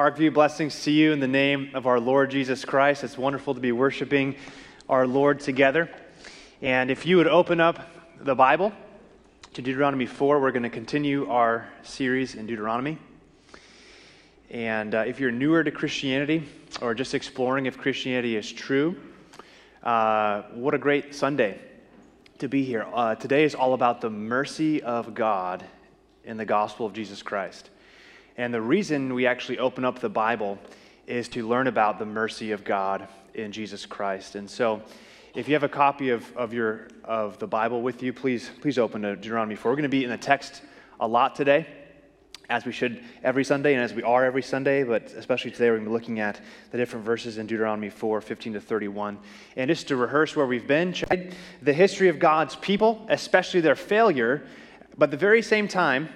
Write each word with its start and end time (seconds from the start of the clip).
Parkview, 0.00 0.32
blessings 0.32 0.82
to 0.84 0.90
you 0.90 1.12
in 1.12 1.20
the 1.20 1.28
name 1.28 1.72
of 1.74 1.86
our 1.86 2.00
Lord 2.00 2.30
Jesus 2.30 2.64
Christ. 2.64 3.04
It's 3.04 3.18
wonderful 3.18 3.52
to 3.52 3.60
be 3.60 3.70
worshiping 3.70 4.34
our 4.88 5.06
Lord 5.06 5.40
together. 5.40 5.90
And 6.62 6.90
if 6.90 7.04
you 7.04 7.18
would 7.18 7.26
open 7.26 7.60
up 7.60 7.86
the 8.18 8.34
Bible 8.34 8.72
to 9.52 9.60
Deuteronomy 9.60 10.06
4, 10.06 10.40
we're 10.40 10.52
going 10.52 10.62
to 10.62 10.70
continue 10.70 11.28
our 11.28 11.68
series 11.82 12.34
in 12.34 12.46
Deuteronomy. 12.46 12.96
And 14.48 14.94
uh, 14.94 15.00
if 15.00 15.20
you're 15.20 15.30
newer 15.30 15.62
to 15.62 15.70
Christianity 15.70 16.48
or 16.80 16.94
just 16.94 17.12
exploring 17.12 17.66
if 17.66 17.76
Christianity 17.76 18.36
is 18.36 18.50
true, 18.50 18.96
uh, 19.82 20.44
what 20.54 20.72
a 20.72 20.78
great 20.78 21.14
Sunday 21.14 21.60
to 22.38 22.48
be 22.48 22.64
here. 22.64 22.86
Uh, 22.90 23.16
today 23.16 23.44
is 23.44 23.54
all 23.54 23.74
about 23.74 24.00
the 24.00 24.08
mercy 24.08 24.82
of 24.82 25.12
God 25.12 25.62
in 26.24 26.38
the 26.38 26.46
gospel 26.46 26.86
of 26.86 26.94
Jesus 26.94 27.22
Christ. 27.22 27.68
And 28.36 28.54
the 28.54 28.60
reason 28.60 29.14
we 29.14 29.26
actually 29.26 29.58
open 29.58 29.84
up 29.84 29.98
the 29.98 30.08
Bible 30.08 30.58
is 31.06 31.28
to 31.28 31.46
learn 31.46 31.66
about 31.66 31.98
the 31.98 32.06
mercy 32.06 32.52
of 32.52 32.64
God 32.64 33.08
in 33.34 33.52
Jesus 33.52 33.86
Christ. 33.86 34.34
And 34.36 34.48
so, 34.48 34.82
if 35.34 35.46
you 35.46 35.54
have 35.54 35.62
a 35.62 35.68
copy 35.68 36.10
of, 36.10 36.36
of, 36.36 36.52
your, 36.52 36.88
of 37.04 37.38
the 37.38 37.46
Bible 37.46 37.82
with 37.82 38.02
you, 38.02 38.12
please, 38.12 38.50
please 38.60 38.78
open 38.78 39.02
to 39.02 39.14
Deuteronomy 39.14 39.54
4. 39.54 39.70
We're 39.70 39.76
going 39.76 39.82
to 39.84 39.88
be 39.88 40.02
in 40.02 40.10
the 40.10 40.16
text 40.16 40.62
a 40.98 41.06
lot 41.06 41.36
today, 41.36 41.68
as 42.48 42.64
we 42.64 42.72
should 42.72 43.04
every 43.22 43.44
Sunday 43.44 43.74
and 43.74 43.82
as 43.82 43.94
we 43.94 44.02
are 44.02 44.24
every 44.24 44.42
Sunday, 44.42 44.82
but 44.82 45.04
especially 45.12 45.52
today, 45.52 45.70
we're 45.70 45.76
going 45.76 45.84
to 45.84 45.90
be 45.90 45.92
looking 45.92 46.18
at 46.18 46.40
the 46.72 46.78
different 46.78 47.04
verses 47.04 47.38
in 47.38 47.46
Deuteronomy 47.46 47.90
4 47.90 48.20
15 48.20 48.54
to 48.54 48.60
31. 48.60 49.18
And 49.56 49.68
just 49.68 49.86
to 49.88 49.96
rehearse 49.96 50.34
where 50.34 50.46
we've 50.46 50.66
been, 50.66 50.94
the 51.62 51.72
history 51.72 52.08
of 52.08 52.18
God's 52.18 52.56
people, 52.56 53.06
especially 53.08 53.60
their 53.60 53.76
failure, 53.76 54.44
but 54.98 55.04
at 55.04 55.10
the 55.12 55.16
very 55.16 55.42
same 55.42 55.68
time, 55.68 56.08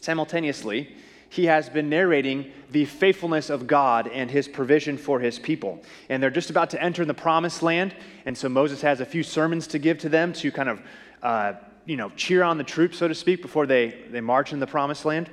simultaneously, 0.00 0.94
he 1.34 1.46
has 1.46 1.68
been 1.68 1.88
narrating 1.88 2.52
the 2.70 2.84
faithfulness 2.84 3.50
of 3.50 3.66
God 3.66 4.06
and 4.06 4.30
his 4.30 4.46
provision 4.46 4.96
for 4.96 5.18
his 5.18 5.36
people. 5.36 5.82
And 6.08 6.22
they're 6.22 6.30
just 6.30 6.48
about 6.48 6.70
to 6.70 6.80
enter 6.80 7.02
in 7.02 7.08
the 7.08 7.14
promised 7.14 7.60
land. 7.60 7.92
And 8.24 8.38
so 8.38 8.48
Moses 8.48 8.80
has 8.82 9.00
a 9.00 9.04
few 9.04 9.24
sermons 9.24 9.66
to 9.68 9.80
give 9.80 9.98
to 9.98 10.08
them 10.08 10.32
to 10.34 10.52
kind 10.52 10.68
of, 10.68 10.80
uh, 11.24 11.54
you 11.86 11.96
know, 11.96 12.10
cheer 12.10 12.44
on 12.44 12.56
the 12.56 12.62
troops, 12.62 12.98
so 12.98 13.08
to 13.08 13.16
speak, 13.16 13.42
before 13.42 13.66
they, 13.66 14.04
they 14.12 14.20
march 14.20 14.52
in 14.52 14.60
the 14.60 14.66
promised 14.68 15.04
land. 15.04 15.28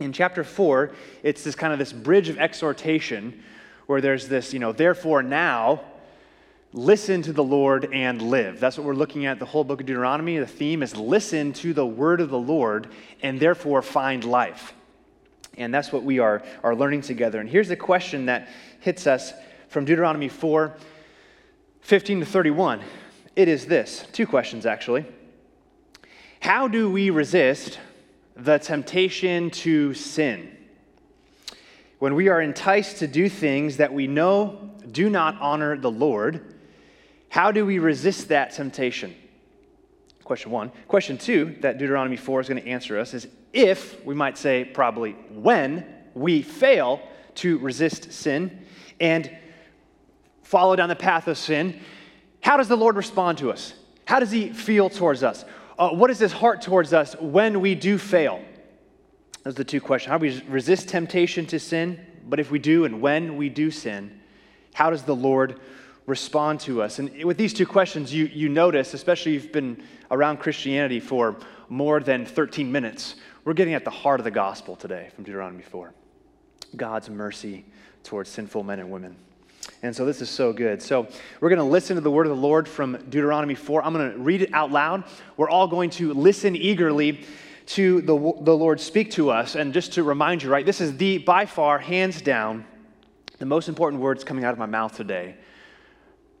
In 0.00 0.12
chapter 0.12 0.44
4, 0.44 0.92
it's 1.22 1.42
this 1.42 1.54
kind 1.54 1.72
of 1.72 1.78
this 1.78 1.94
bridge 1.94 2.28
of 2.28 2.36
exhortation 2.36 3.42
where 3.86 4.02
there's 4.02 4.28
this, 4.28 4.52
you 4.52 4.58
know, 4.58 4.72
therefore 4.72 5.22
now, 5.22 5.80
listen 6.74 7.22
to 7.22 7.32
the 7.32 7.42
Lord 7.42 7.88
and 7.90 8.20
live. 8.20 8.60
That's 8.60 8.76
what 8.76 8.86
we're 8.86 8.92
looking 8.92 9.24
at 9.24 9.38
the 9.38 9.46
whole 9.46 9.64
book 9.64 9.80
of 9.80 9.86
Deuteronomy. 9.86 10.36
The 10.36 10.46
theme 10.46 10.82
is 10.82 10.94
listen 10.94 11.54
to 11.54 11.72
the 11.72 11.86
word 11.86 12.20
of 12.20 12.28
the 12.28 12.38
Lord 12.38 12.88
and 13.22 13.40
therefore 13.40 13.80
find 13.80 14.24
life. 14.24 14.74
And 15.58 15.72
that's 15.72 15.92
what 15.92 16.02
we 16.02 16.18
are, 16.18 16.42
are 16.62 16.74
learning 16.74 17.02
together. 17.02 17.40
And 17.40 17.48
here's 17.48 17.68
the 17.68 17.76
question 17.76 18.26
that 18.26 18.48
hits 18.80 19.06
us 19.06 19.32
from 19.68 19.84
Deuteronomy 19.84 20.28
4 20.28 20.74
15 21.82 22.20
to 22.20 22.26
31. 22.26 22.80
It 23.34 23.48
is 23.48 23.66
this 23.66 24.06
two 24.12 24.26
questions, 24.26 24.66
actually. 24.66 25.04
How 26.40 26.68
do 26.68 26.90
we 26.90 27.10
resist 27.10 27.78
the 28.36 28.58
temptation 28.58 29.50
to 29.50 29.92
sin? 29.94 30.56
When 31.98 32.14
we 32.14 32.28
are 32.28 32.40
enticed 32.40 32.98
to 32.98 33.06
do 33.06 33.28
things 33.28 33.78
that 33.78 33.92
we 33.92 34.06
know 34.06 34.70
do 34.90 35.08
not 35.08 35.40
honor 35.40 35.76
the 35.76 35.90
Lord, 35.90 36.54
how 37.28 37.52
do 37.52 37.64
we 37.64 37.78
resist 37.78 38.28
that 38.28 38.52
temptation? 38.52 39.14
Question 40.32 40.50
one. 40.50 40.72
Question 40.88 41.18
two 41.18 41.56
that 41.60 41.76
Deuteronomy 41.76 42.16
4 42.16 42.40
is 42.40 42.48
going 42.48 42.62
to 42.62 42.66
answer 42.66 42.98
us 42.98 43.12
is 43.12 43.28
if, 43.52 44.02
we 44.02 44.14
might 44.14 44.38
say 44.38 44.64
probably 44.64 45.12
when, 45.28 45.84
we 46.14 46.40
fail 46.40 47.02
to 47.34 47.58
resist 47.58 48.14
sin 48.14 48.64
and 48.98 49.30
follow 50.42 50.74
down 50.74 50.88
the 50.88 50.96
path 50.96 51.28
of 51.28 51.36
sin, 51.36 51.78
how 52.40 52.56
does 52.56 52.66
the 52.66 52.78
Lord 52.78 52.96
respond 52.96 53.36
to 53.38 53.52
us? 53.52 53.74
How 54.06 54.20
does 54.20 54.30
He 54.30 54.48
feel 54.54 54.88
towards 54.88 55.22
us? 55.22 55.44
Uh, 55.78 55.90
what 55.90 56.08
is 56.08 56.18
His 56.18 56.32
heart 56.32 56.62
towards 56.62 56.94
us 56.94 57.14
when 57.20 57.60
we 57.60 57.74
do 57.74 57.98
fail? 57.98 58.42
Those 59.42 59.52
are 59.52 59.58
the 59.58 59.64
two 59.64 59.82
questions. 59.82 60.10
How 60.10 60.16
do 60.16 60.22
we 60.22 60.42
resist 60.48 60.88
temptation 60.88 61.44
to 61.48 61.58
sin? 61.58 62.00
But 62.26 62.40
if 62.40 62.50
we 62.50 62.58
do 62.58 62.86
and 62.86 63.02
when 63.02 63.36
we 63.36 63.50
do 63.50 63.70
sin, 63.70 64.18
how 64.72 64.88
does 64.88 65.02
the 65.02 65.14
Lord 65.14 65.60
respond 66.06 66.60
to 66.60 66.82
us? 66.82 66.98
And 66.98 67.24
with 67.24 67.36
these 67.36 67.54
two 67.54 67.66
questions, 67.66 68.12
you, 68.12 68.26
you 68.26 68.48
notice, 68.48 68.94
especially 68.94 69.36
if 69.36 69.44
you've 69.44 69.52
been 69.52 69.82
around 70.10 70.38
Christianity 70.38 71.00
for 71.00 71.36
more 71.68 72.00
than 72.00 72.26
13 72.26 72.70
minutes, 72.70 73.16
we're 73.44 73.54
getting 73.54 73.74
at 73.74 73.84
the 73.84 73.90
heart 73.90 74.20
of 74.20 74.24
the 74.24 74.30
gospel 74.30 74.76
today 74.76 75.10
from 75.14 75.24
Deuteronomy 75.24 75.62
4 75.62 75.92
God's 76.76 77.10
mercy 77.10 77.64
towards 78.02 78.30
sinful 78.30 78.62
men 78.62 78.78
and 78.78 78.90
women. 78.90 79.16
And 79.82 79.94
so 79.94 80.04
this 80.04 80.20
is 80.20 80.30
so 80.30 80.52
good. 80.52 80.82
So 80.82 81.06
we're 81.40 81.48
going 81.48 81.58
to 81.58 81.64
listen 81.64 81.96
to 81.96 82.00
the 82.00 82.10
word 82.10 82.26
of 82.26 82.34
the 82.34 82.40
Lord 82.40 82.66
from 82.66 82.96
Deuteronomy 83.08 83.54
4. 83.54 83.84
I'm 83.84 83.92
going 83.92 84.12
to 84.12 84.18
read 84.18 84.42
it 84.42 84.52
out 84.52 84.72
loud. 84.72 85.04
We're 85.36 85.50
all 85.50 85.68
going 85.68 85.90
to 85.90 86.12
listen 86.14 86.56
eagerly 86.56 87.24
to 87.66 88.00
the, 88.00 88.14
the 88.14 88.56
Lord 88.56 88.80
speak 88.80 89.12
to 89.12 89.30
us. 89.30 89.54
And 89.54 89.72
just 89.72 89.92
to 89.94 90.02
remind 90.02 90.42
you, 90.42 90.50
right, 90.50 90.66
this 90.66 90.80
is 90.80 90.96
the, 90.96 91.18
by 91.18 91.46
far, 91.46 91.78
hands 91.78 92.22
down, 92.22 92.64
the 93.38 93.46
most 93.46 93.68
important 93.68 94.02
words 94.02 94.24
coming 94.24 94.44
out 94.44 94.52
of 94.52 94.58
my 94.58 94.66
mouth 94.66 94.96
today 94.96 95.36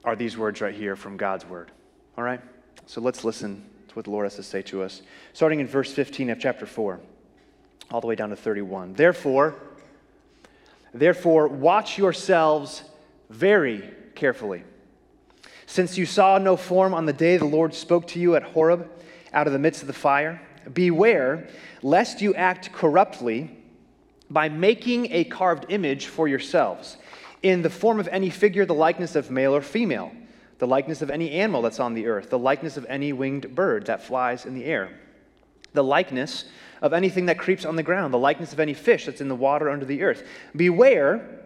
are 0.04 0.16
these 0.16 0.36
words 0.36 0.60
right 0.60 0.74
here 0.74 0.96
from 0.96 1.16
God's 1.16 1.44
word. 1.44 1.70
All 2.16 2.24
right? 2.24 2.40
So 2.86 3.00
let's 3.00 3.24
listen 3.24 3.64
to 3.88 3.94
what 3.94 4.04
the 4.04 4.10
Lord 4.10 4.24
has 4.24 4.36
to 4.36 4.42
say 4.42 4.62
to 4.62 4.82
us. 4.82 5.02
Starting 5.32 5.60
in 5.60 5.66
verse 5.66 5.92
15 5.92 6.30
of 6.30 6.38
chapter 6.38 6.66
4, 6.66 7.00
all 7.90 8.00
the 8.00 8.06
way 8.06 8.14
down 8.14 8.30
to 8.30 8.36
31. 8.36 8.94
Therefore, 8.94 9.54
therefore, 10.92 11.48
watch 11.48 11.98
yourselves 11.98 12.82
very 13.30 13.90
carefully. 14.14 14.64
Since 15.66 15.96
you 15.96 16.04
saw 16.04 16.38
no 16.38 16.56
form 16.56 16.92
on 16.92 17.06
the 17.06 17.12
day 17.12 17.36
the 17.36 17.44
Lord 17.44 17.74
spoke 17.74 18.06
to 18.08 18.18
you 18.18 18.34
at 18.34 18.42
Horeb 18.42 18.90
out 19.32 19.46
of 19.46 19.52
the 19.52 19.58
midst 19.58 19.82
of 19.82 19.86
the 19.86 19.94
fire, 19.94 20.42
beware 20.72 21.48
lest 21.82 22.20
you 22.20 22.34
act 22.34 22.72
corruptly 22.72 23.50
by 24.30 24.48
making 24.48 25.12
a 25.12 25.24
carved 25.24 25.66
image 25.68 26.06
for 26.06 26.28
yourselves 26.28 26.96
in 27.42 27.62
the 27.62 27.70
form 27.70 27.98
of 27.98 28.08
any 28.08 28.30
figure, 28.30 28.64
the 28.64 28.74
likeness 28.74 29.16
of 29.16 29.30
male 29.30 29.54
or 29.54 29.62
female 29.62 30.12
the 30.62 30.66
likeness 30.68 31.02
of 31.02 31.10
any 31.10 31.32
animal 31.32 31.60
that's 31.60 31.80
on 31.80 31.92
the 31.92 32.06
earth, 32.06 32.30
the 32.30 32.38
likeness 32.38 32.76
of 32.76 32.86
any 32.88 33.12
winged 33.12 33.52
bird 33.52 33.86
that 33.86 34.00
flies 34.00 34.46
in 34.46 34.54
the 34.54 34.64
air, 34.64 34.96
the 35.72 35.82
likeness 35.82 36.44
of 36.80 36.92
anything 36.92 37.26
that 37.26 37.36
creeps 37.36 37.64
on 37.64 37.74
the 37.74 37.82
ground, 37.82 38.14
the 38.14 38.18
likeness 38.18 38.52
of 38.52 38.60
any 38.60 38.72
fish 38.72 39.06
that's 39.06 39.20
in 39.20 39.26
the 39.26 39.34
water 39.34 39.68
under 39.68 39.84
the 39.84 40.04
earth. 40.04 40.24
Beware 40.54 41.40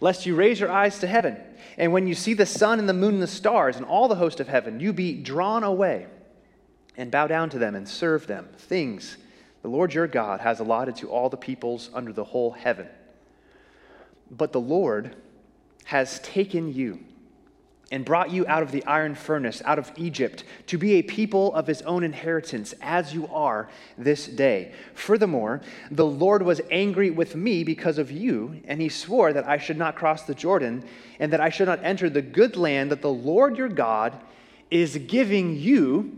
lest 0.00 0.26
you 0.26 0.36
raise 0.36 0.60
your 0.60 0.70
eyes 0.70 1.00
to 1.00 1.08
heaven, 1.08 1.36
and 1.76 1.92
when 1.92 2.06
you 2.06 2.14
see 2.14 2.32
the 2.32 2.46
sun 2.46 2.78
and 2.78 2.88
the 2.88 2.94
moon 2.94 3.14
and 3.14 3.22
the 3.24 3.26
stars 3.26 3.74
and 3.74 3.84
all 3.84 4.06
the 4.06 4.14
host 4.14 4.38
of 4.38 4.46
heaven, 4.46 4.78
you 4.78 4.92
be 4.92 5.12
drawn 5.20 5.64
away 5.64 6.06
and 6.96 7.10
bow 7.10 7.26
down 7.26 7.50
to 7.50 7.58
them 7.58 7.74
and 7.74 7.88
serve 7.88 8.28
them, 8.28 8.48
things 8.58 9.16
the 9.62 9.68
Lord 9.68 9.92
your 9.92 10.06
God 10.06 10.38
has 10.38 10.60
allotted 10.60 10.94
to 10.98 11.10
all 11.10 11.28
the 11.28 11.36
peoples 11.36 11.90
under 11.92 12.12
the 12.12 12.22
whole 12.22 12.52
heaven. 12.52 12.86
But 14.30 14.52
the 14.52 14.60
Lord 14.60 15.16
has 15.84 16.20
taken 16.20 16.72
you 16.72 17.00
and 17.92 18.04
brought 18.04 18.30
you 18.30 18.46
out 18.46 18.62
of 18.62 18.70
the 18.70 18.84
iron 18.84 19.16
furnace, 19.16 19.60
out 19.64 19.78
of 19.78 19.90
Egypt, 19.96 20.44
to 20.68 20.78
be 20.78 20.94
a 20.94 21.02
people 21.02 21.52
of 21.54 21.66
his 21.66 21.82
own 21.82 22.04
inheritance, 22.04 22.72
as 22.80 23.12
you 23.12 23.26
are 23.32 23.68
this 23.98 24.28
day. 24.28 24.72
Furthermore, 24.94 25.60
the 25.90 26.06
Lord 26.06 26.42
was 26.42 26.60
angry 26.70 27.10
with 27.10 27.34
me 27.34 27.64
because 27.64 27.98
of 27.98 28.10
you, 28.10 28.60
and 28.64 28.80
he 28.80 28.88
swore 28.88 29.32
that 29.32 29.48
I 29.48 29.58
should 29.58 29.76
not 29.76 29.96
cross 29.96 30.22
the 30.22 30.34
Jordan, 30.34 30.84
and 31.18 31.32
that 31.32 31.40
I 31.40 31.48
should 31.48 31.66
not 31.66 31.82
enter 31.82 32.08
the 32.08 32.22
good 32.22 32.56
land 32.56 32.92
that 32.92 33.02
the 33.02 33.10
Lord 33.10 33.56
your 33.56 33.68
God 33.68 34.16
is 34.70 34.96
giving 35.08 35.56
you 35.56 36.16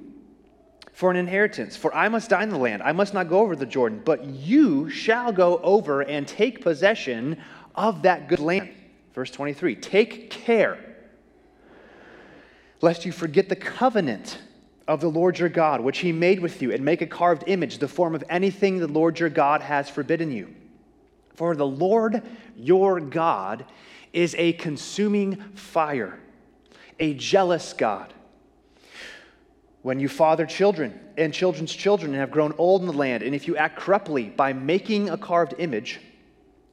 for 0.93 1.11
an 1.11 1.17
inheritance. 1.17 1.75
For 1.75 1.95
I 1.95 2.11
must 2.11 2.29
die 2.29 2.43
in 2.43 2.51
the 2.51 2.59
land, 2.59 2.83
I 2.83 2.93
must 2.93 3.15
not 3.15 3.31
go 3.31 3.39
over 3.39 3.57
the 3.57 3.65
Jordan, 3.65 4.03
but 4.05 4.27
you 4.27 4.91
shall 4.91 5.33
go 5.33 5.57
over 5.63 6.03
and 6.03 6.29
take 6.29 6.61
possession 6.61 7.39
of 7.75 8.03
that 8.03 8.29
good 8.29 8.41
land. 8.41 8.71
Verse 9.15 9.31
23 9.31 9.77
Take 9.77 10.31
care 10.31 10.79
lest 12.83 13.07
you 13.07 13.13
forget 13.13 13.49
the 13.49 13.57
covenant 13.57 14.39
of 14.89 15.01
the 15.01 15.09
Lord 15.09 15.39
your 15.39 15.49
God, 15.49 15.81
which 15.81 15.99
he 15.99 16.13
made 16.13 16.41
with 16.41 16.61
you, 16.61 16.73
and 16.73 16.85
make 16.85 17.01
a 17.01 17.07
carved 17.07 17.45
image, 17.47 17.79
the 17.79 17.89
form 17.89 18.15
of 18.15 18.25
anything 18.29 18.79
the 18.79 18.89
Lord 18.89 19.19
your 19.19 19.29
God 19.29 19.63
has 19.63 19.89
forbidden 19.89 20.31
you. 20.33 20.53
For 21.35 21.55
the 21.55 21.67
Lord 21.67 22.23
your 22.57 23.01
God 23.01 23.65
is 24.13 24.35
a 24.37 24.53
consuming 24.55 25.37
fire, 25.55 26.19
a 26.99 27.15
jealous 27.15 27.73
God. 27.73 28.13
When 29.83 29.99
you 29.99 30.09
father 30.09 30.45
children 30.45 30.99
and 31.17 31.33
children's 31.33 31.73
children 31.73 32.13
and 32.13 32.21
have 32.21 32.31
grown 32.31 32.53
old 32.59 32.83
in 32.83 32.87
the 32.87 32.93
land, 32.93 33.23
and 33.23 33.35
if 33.35 33.47
you 33.47 33.57
act 33.57 33.79
corruptly 33.79 34.25
by 34.25 34.53
making 34.53 35.09
a 35.09 35.17
carved 35.17 35.55
image, 35.59 36.01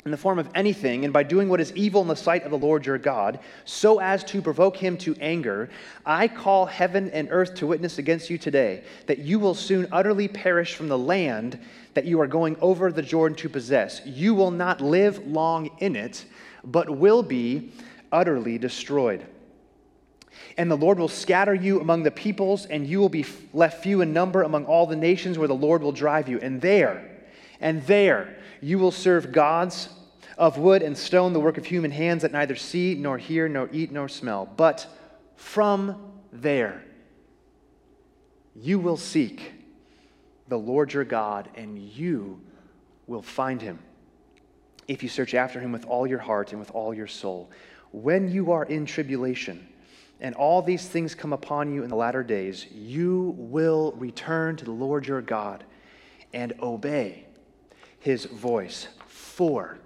in 0.05 0.11
the 0.11 0.17
form 0.17 0.39
of 0.39 0.49
anything, 0.55 1.03
and 1.03 1.11
by 1.11 1.23
doing 1.23 1.49
what 1.49 1.59
is 1.59 1.73
evil 1.75 2.01
in 2.01 2.07
the 2.07 2.15
sight 2.15 2.43
of 2.43 2.51
the 2.51 2.57
Lord 2.57 2.85
your 2.85 2.97
God, 2.97 3.39
so 3.65 3.99
as 3.99 4.23
to 4.25 4.41
provoke 4.41 4.77
him 4.77 4.97
to 4.99 5.13
anger, 5.19 5.69
I 6.05 6.29
call 6.29 6.65
heaven 6.65 7.09
and 7.11 7.27
earth 7.31 7.55
to 7.55 7.67
witness 7.67 7.97
against 7.97 8.29
you 8.29 8.37
today 8.37 8.83
that 9.07 9.19
you 9.19 9.39
will 9.39 9.53
soon 9.53 9.87
utterly 9.91 10.29
perish 10.29 10.75
from 10.75 10.87
the 10.87 10.97
land 10.97 11.59
that 11.95 12.05
you 12.05 12.21
are 12.21 12.27
going 12.27 12.55
over 12.61 12.93
the 12.93 13.01
Jordan 13.01 13.35
to 13.39 13.49
possess. 13.49 14.01
You 14.05 14.33
will 14.33 14.51
not 14.51 14.79
live 14.79 15.27
long 15.27 15.69
in 15.79 15.97
it, 15.97 16.23
but 16.63 16.89
will 16.89 17.21
be 17.21 17.73
utterly 18.09 18.57
destroyed. 18.57 19.25
And 20.57 20.71
the 20.71 20.77
Lord 20.77 20.97
will 20.97 21.09
scatter 21.09 21.53
you 21.53 21.81
among 21.81 22.03
the 22.03 22.11
peoples, 22.11 22.65
and 22.65 22.87
you 22.87 22.99
will 22.99 23.09
be 23.09 23.25
left 23.53 23.83
few 23.83 23.99
in 23.99 24.13
number 24.13 24.43
among 24.43 24.65
all 24.65 24.87
the 24.87 24.95
nations 24.95 25.37
where 25.37 25.47
the 25.47 25.53
Lord 25.53 25.81
will 25.81 25.91
drive 25.91 26.29
you. 26.29 26.39
And 26.39 26.61
there, 26.61 27.09
and 27.59 27.85
there, 27.85 28.37
you 28.61 28.79
will 28.79 28.91
serve 28.91 29.31
gods 29.31 29.89
of 30.37 30.57
wood 30.57 30.81
and 30.81 30.97
stone, 30.97 31.33
the 31.33 31.39
work 31.39 31.57
of 31.57 31.65
human 31.65 31.91
hands 31.91 32.21
that 32.21 32.31
neither 32.31 32.55
see, 32.55 32.95
nor 32.95 33.17
hear, 33.17 33.49
nor 33.49 33.69
eat, 33.71 33.91
nor 33.91 34.07
smell. 34.07 34.45
But 34.45 34.87
from 35.35 36.13
there 36.31 36.83
you 38.55 38.79
will 38.79 38.97
seek 38.97 39.53
the 40.47 40.57
Lord 40.57 40.93
your 40.93 41.03
God, 41.03 41.49
and 41.55 41.77
you 41.77 42.41
will 43.05 43.21
find 43.21 43.61
him 43.61 43.79
if 44.87 45.03
you 45.03 45.09
search 45.09 45.33
after 45.33 45.59
him 45.59 45.71
with 45.71 45.85
all 45.85 46.07
your 46.07 46.19
heart 46.19 46.51
and 46.51 46.59
with 46.59 46.71
all 46.71 46.93
your 46.93 47.07
soul. 47.07 47.51
When 47.91 48.29
you 48.29 48.51
are 48.51 48.65
in 48.65 48.85
tribulation, 48.85 49.67
and 50.21 50.35
all 50.35 50.61
these 50.61 50.87
things 50.87 51.15
come 51.15 51.31
upon 51.33 51.73
you 51.73 51.83
in 51.83 51.89
the 51.89 51.95
latter 51.95 52.23
days, 52.23 52.65
you 52.71 53.35
will 53.37 53.93
return 53.93 54.55
to 54.57 54.65
the 54.65 54.71
Lord 54.71 55.07
your 55.07 55.21
God 55.21 55.63
and 56.33 56.53
obey 56.61 57.25
his 57.99 58.25
voice. 58.25 58.87
For 59.07 59.77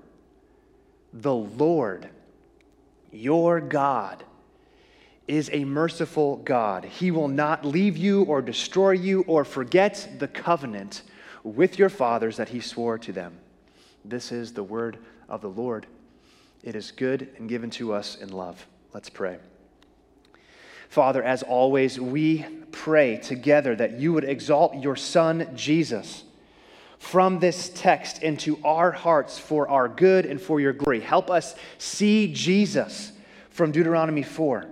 the 1.12 1.34
Lord, 1.34 2.10
your 3.12 3.60
God, 3.60 4.24
is 5.28 5.50
a 5.54 5.64
merciful 5.64 6.38
God. 6.38 6.84
He 6.84 7.12
will 7.12 7.28
not 7.28 7.64
leave 7.64 7.96
you 7.96 8.24
or 8.24 8.42
destroy 8.42 8.92
you 8.92 9.24
or 9.28 9.46
forget 9.46 10.10
the 10.20 10.28
covenant 10.28 11.04
with 11.44 11.80
your 11.80 11.90
fathers 11.90 12.38
that 12.38 12.50
he 12.50 12.60
swore 12.60 12.98
to 13.00 13.12
them. 13.14 13.38
This 14.04 14.32
is 14.32 14.54
the 14.54 14.64
word 14.64 14.98
of 15.30 15.42
the 15.42 15.50
Lord. 15.50 15.88
It 16.62 16.76
is 16.76 16.92
good 16.92 17.30
and 17.38 17.48
given 17.48 17.70
to 17.72 17.94
us 17.94 18.16
in 18.16 18.30
love. 18.30 18.66
Let's 18.94 19.10
pray. 19.10 19.38
Father, 20.90 21.24
as 21.24 21.42
always, 21.42 22.00
we 22.00 22.46
pray 22.72 23.18
together 23.18 23.76
that 23.76 24.00
you 24.00 24.14
would 24.14 24.24
exalt 24.26 24.76
your 24.76 24.96
Son, 24.96 25.50
Jesus 25.56 26.24
from 27.04 27.38
this 27.38 27.70
text 27.76 28.24
into 28.24 28.58
our 28.64 28.90
hearts 28.90 29.38
for 29.38 29.68
our 29.68 29.90
good 29.90 30.26
and 30.26 30.42
for 30.42 30.62
your 30.62 30.72
glory. 30.72 31.02
Help 31.02 31.30
us 31.30 31.54
see 31.78 32.32
Jesus 32.34 33.12
from 33.50 33.74
Deuteronomy 33.74 34.24
4. 34.24 34.66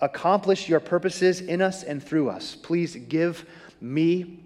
Accomplish 0.00 0.66
your 0.66 0.80
purposes 0.80 1.42
in 1.42 1.60
us 1.60 1.82
and 1.82 2.02
through 2.02 2.30
us. 2.30 2.56
Please 2.56 2.96
give 2.96 3.44
me 3.82 4.40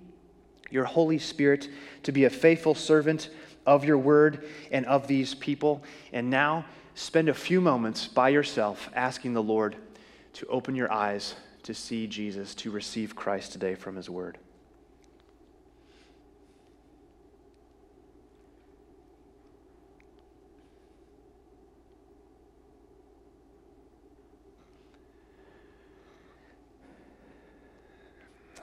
your 0.68 0.84
Holy 0.84 1.18
Spirit 1.18 1.70
to 2.02 2.10
be 2.10 2.24
a 2.24 2.30
faithful 2.30 2.74
servant 2.74 3.30
of 3.64 3.84
your 3.84 3.98
word 3.98 4.44
and 4.72 4.84
of 4.86 5.06
these 5.06 5.32
people. 5.32 5.84
And 6.12 6.28
now, 6.28 6.66
spend 6.96 7.28
a 7.28 7.34
few 7.34 7.60
moments 7.60 8.08
by 8.08 8.30
yourself 8.30 8.90
asking 8.96 9.34
the 9.34 9.42
Lord 9.42 9.76
to 10.34 10.46
open 10.48 10.74
your 10.74 10.92
eyes 10.92 11.36
to 11.62 11.72
see 11.72 12.08
Jesus, 12.08 12.56
to 12.56 12.72
receive 12.72 13.14
Christ 13.14 13.52
today 13.52 13.76
from 13.76 13.94
his 13.94 14.10
word. 14.10 14.38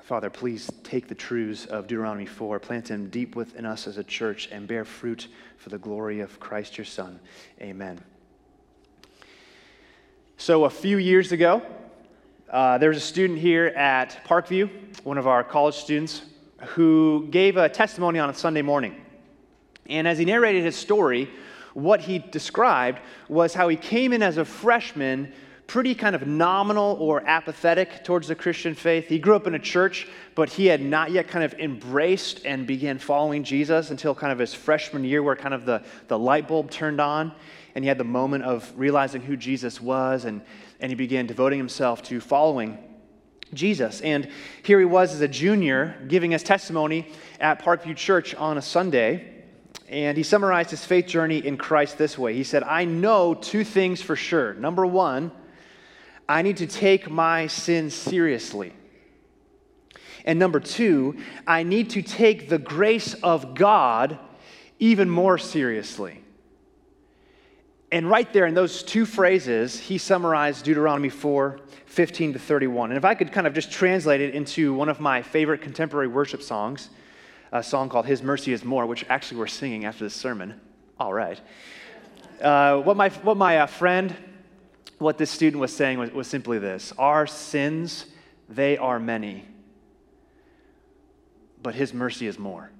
Father, 0.06 0.30
please 0.30 0.70
take 0.84 1.08
the 1.08 1.16
truths 1.16 1.66
of 1.66 1.88
Deuteronomy 1.88 2.28
4, 2.28 2.60
plant 2.60 2.86
them 2.86 3.10
deep 3.10 3.36
within 3.36 3.66
us 3.66 3.88
as 3.88 3.98
a 3.98 4.04
church, 4.04 4.48
and 4.52 4.68
bear 4.68 4.86
fruit 4.86 5.30
for 5.58 5.70
the 5.70 5.80
glory 5.80 6.20
of 6.20 6.40
Christ 6.40 6.78
your 6.78 6.86
Son. 6.86 7.20
Amen. 7.60 8.00
So, 10.38 10.66
a 10.66 10.70
few 10.70 10.98
years 10.98 11.32
ago, 11.32 11.64
uh, 12.52 12.78
there 12.78 12.90
was 12.90 13.00
a 13.00 13.02
student 13.02 13.40
here 13.40 13.66
at 13.66 14.24
Parkview, 14.28 14.70
one 15.04 15.18
of 15.18 15.26
our 15.26 15.44
college 15.44 15.74
students, 15.74 16.22
who 16.60 17.28
gave 17.32 17.58
a 17.58 17.68
testimony 17.68 18.20
on 18.20 18.30
a 18.30 18.34
Sunday 18.36 18.62
morning. 18.62 19.04
And 19.88 20.08
as 20.08 20.20
he 20.20 20.26
narrated 20.26 20.64
his 20.64 20.76
story, 20.76 21.32
what 21.74 22.02
he 22.02 22.20
described 22.20 23.00
was 23.28 23.56
how 23.56 23.70
he 23.70 23.76
came 23.76 24.14
in 24.14 24.22
as 24.22 24.38
a 24.38 24.46
freshman 24.46 25.34
pretty 25.68 25.96
kind 25.96 26.16
of 26.16 26.28
nominal 26.28 26.98
or 27.00 27.22
apathetic 27.26 28.04
towards 28.04 28.28
the 28.28 28.36
Christian 28.36 28.76
faith. 28.76 29.08
He 29.08 29.20
grew 29.20 29.36
up 29.36 29.48
in 29.48 29.56
a 29.56 29.60
church, 29.60 30.08
but 30.36 30.50
he 30.50 30.68
had 30.68 30.82
not 30.82 31.12
yet 31.12 31.28
kind 31.28 31.44
of 31.44 31.54
embraced 31.60 32.46
and 32.46 32.68
began 32.68 33.00
following 33.00 33.44
Jesus 33.44 33.90
until 33.90 34.14
kind 34.14 34.32
of 34.32 34.40
his 34.40 34.54
freshman 34.54 35.04
year, 35.04 35.24
where 35.24 35.36
kind 35.36 35.54
of 35.54 35.66
the, 35.66 35.84
the 36.08 36.20
light 36.20 36.48
bulb 36.48 36.70
turned 36.70 37.02
on 37.02 37.34
and 37.76 37.84
he 37.84 37.90
had 37.90 37.98
the 37.98 38.04
moment 38.04 38.44
of 38.46 38.72
realizing 38.78 39.22
who 39.22 39.36
Jesus 39.36 39.82
was 39.82 40.26
and, 40.26 40.42
and 40.80 40.90
he 40.90 40.96
began 40.96 41.28
devoting 41.28 41.60
himself 41.60 42.02
to 42.04 42.22
following 42.22 42.78
Jesus. 43.54 44.02
And 44.02 44.30
here 44.64 44.80
he 44.80 44.86
was 44.86 45.14
as 45.14 45.22
a 45.22 45.28
junior 45.28 45.96
giving 46.08 46.32
his 46.32 46.42
testimony 46.42 47.12
at 47.40 47.62
Parkview 47.62 47.96
Church 47.96 48.34
on 48.36 48.58
a 48.58 48.62
Sunday. 48.62 49.32
And 49.90 50.18
he 50.18 50.24
summarized 50.24 50.72
his 50.72 50.84
faith 50.84 51.06
journey 51.06 51.46
in 51.46 51.58
Christ 51.58 51.98
this 51.98 52.18
way 52.18 52.34
He 52.34 52.44
said, 52.44 52.64
I 52.64 52.86
know 52.86 53.34
two 53.34 53.64
things 53.64 54.02
for 54.02 54.16
sure. 54.16 54.54
Number 54.56 54.86
one, 54.86 55.32
I 56.28 56.42
need 56.42 56.58
to 56.58 56.68
take 56.68 57.10
my 57.10 57.48
sin 57.48 57.90
seriously. 57.90 58.74
And 60.26 60.40
number 60.40 60.60
two, 60.60 61.18
I 61.46 61.64
need 61.64 61.92
to 61.92 62.02
take 62.02 62.50
the 62.50 62.58
grace 62.58 63.14
of 63.16 63.54
God 63.54 64.18
even 64.80 65.10
more 65.10 65.38
seriously. 65.38 66.22
And 67.92 68.10
right 68.10 68.32
there 68.34 68.46
in 68.46 68.56
those 68.56 68.82
two 68.82 69.06
phrases, 69.06 69.80
he 69.80 69.98
summarized 69.98 70.66
Deuteronomy 70.66 71.10
4 71.10 71.60
15 71.86 72.34
to 72.34 72.40
31. 72.40 72.92
And 72.92 72.98
if 72.98 73.06
I 73.06 73.16
could 73.16 73.32
kind 73.32 73.48
of 73.48 73.54
just 73.54 73.72
translate 73.72 74.20
it 74.20 74.36
into 74.36 74.74
one 74.74 74.90
of 74.90 75.00
my 75.00 75.22
favorite 75.22 75.62
contemporary 75.62 76.08
worship 76.08 76.42
songs, 76.42 76.90
a 77.54 77.64
song 77.64 77.88
called 77.88 78.06
His 78.06 78.22
Mercy 78.22 78.52
is 78.52 78.66
More, 78.66 78.86
which 78.86 79.06
actually 79.08 79.38
we're 79.38 79.48
singing 79.48 79.86
after 79.86 80.04
this 80.04 80.14
sermon. 80.14 80.60
All 81.00 81.14
right. 81.14 81.40
Uh, 82.42 82.82
what 82.82 82.98
my, 82.98 83.08
what 83.10 83.38
my 83.38 83.60
uh, 83.60 83.66
friend 83.68 84.14
what 84.98 85.18
this 85.18 85.30
student 85.30 85.60
was 85.60 85.76
saying 85.76 86.00
was, 86.00 86.12
was 86.12 86.28
simply 86.28 86.60
this 86.60 86.94
Our 86.98 87.28
sins, 87.28 88.06
they 88.50 88.78
are 88.78 89.00
many, 89.00 89.46
but 91.62 91.76
his 91.76 91.94
mercy 91.94 92.28
is 92.28 92.40
more. 92.40 92.72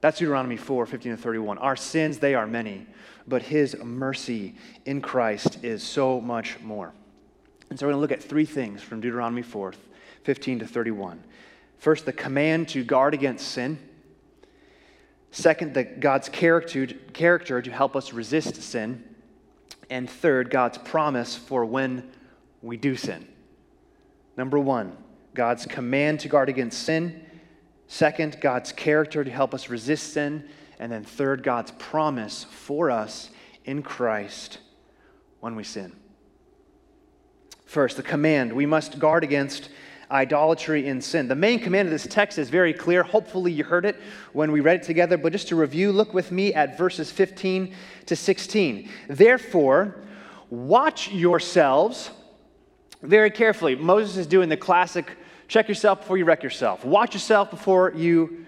That's 0.00 0.18
Deuteronomy 0.18 0.56
4 0.56 0.86
15 0.86 1.16
to 1.16 1.22
31. 1.22 1.58
Our 1.58 1.76
sins, 1.76 2.18
they 2.18 2.34
are 2.34 2.46
many, 2.46 2.86
but 3.26 3.42
his 3.42 3.76
mercy 3.82 4.54
in 4.84 5.00
Christ 5.00 5.64
is 5.64 5.82
so 5.82 6.20
much 6.20 6.60
more. 6.60 6.92
And 7.70 7.78
so 7.78 7.86
we're 7.86 7.92
going 7.92 7.98
to 7.98 8.00
look 8.02 8.12
at 8.12 8.22
three 8.22 8.44
things 8.44 8.82
from 8.82 9.00
Deuteronomy 9.00 9.42
4 9.42 9.74
15 10.24 10.58
to 10.60 10.66
31. 10.66 11.22
First, 11.78 12.06
the 12.06 12.12
command 12.12 12.68
to 12.68 12.84
guard 12.84 13.14
against 13.14 13.48
sin. 13.48 13.78
Second, 15.30 15.74
the, 15.74 15.84
God's 15.84 16.28
character, 16.28 16.86
character 16.86 17.60
to 17.60 17.70
help 17.70 17.96
us 17.96 18.12
resist 18.12 18.62
sin. 18.62 19.02
And 19.90 20.08
third, 20.08 20.50
God's 20.50 20.78
promise 20.78 21.36
for 21.36 21.64
when 21.64 22.10
we 22.62 22.76
do 22.76 22.96
sin. 22.96 23.26
Number 24.36 24.58
one, 24.58 24.96
God's 25.34 25.66
command 25.66 26.20
to 26.20 26.28
guard 26.28 26.48
against 26.48 26.82
sin. 26.82 27.24
Second, 27.86 28.38
God's 28.40 28.72
character 28.72 29.22
to 29.22 29.30
help 29.30 29.54
us 29.54 29.68
resist 29.68 30.12
sin. 30.12 30.48
And 30.78 30.90
then 30.90 31.04
third, 31.04 31.42
God's 31.42 31.72
promise 31.72 32.44
for 32.44 32.90
us 32.90 33.30
in 33.64 33.82
Christ 33.82 34.58
when 35.40 35.56
we 35.56 35.64
sin. 35.64 35.94
First, 37.66 37.96
the 37.96 38.02
command 38.02 38.52
we 38.52 38.66
must 38.66 38.98
guard 38.98 39.24
against 39.24 39.68
idolatry 40.10 40.88
and 40.88 41.02
sin. 41.02 41.28
The 41.28 41.34
main 41.34 41.58
command 41.58 41.88
of 41.88 41.92
this 41.92 42.06
text 42.06 42.38
is 42.38 42.50
very 42.50 42.72
clear. 42.72 43.02
Hopefully, 43.02 43.52
you 43.52 43.64
heard 43.64 43.84
it 43.84 43.96
when 44.32 44.52
we 44.52 44.60
read 44.60 44.76
it 44.80 44.82
together. 44.82 45.16
But 45.16 45.32
just 45.32 45.48
to 45.48 45.56
review, 45.56 45.92
look 45.92 46.14
with 46.14 46.32
me 46.32 46.54
at 46.54 46.78
verses 46.78 47.10
15 47.10 47.74
to 48.06 48.16
16. 48.16 48.88
Therefore, 49.08 49.96
watch 50.50 51.10
yourselves 51.10 52.10
very 53.02 53.30
carefully. 53.30 53.74
Moses 53.74 54.16
is 54.16 54.26
doing 54.26 54.48
the 54.48 54.56
classic 54.56 55.16
check 55.48 55.68
yourself 55.68 56.00
before 56.00 56.16
you 56.16 56.24
wreck 56.24 56.42
yourself. 56.42 56.84
Watch 56.84 57.14
yourself 57.14 57.50
before 57.50 57.92
you 57.94 58.44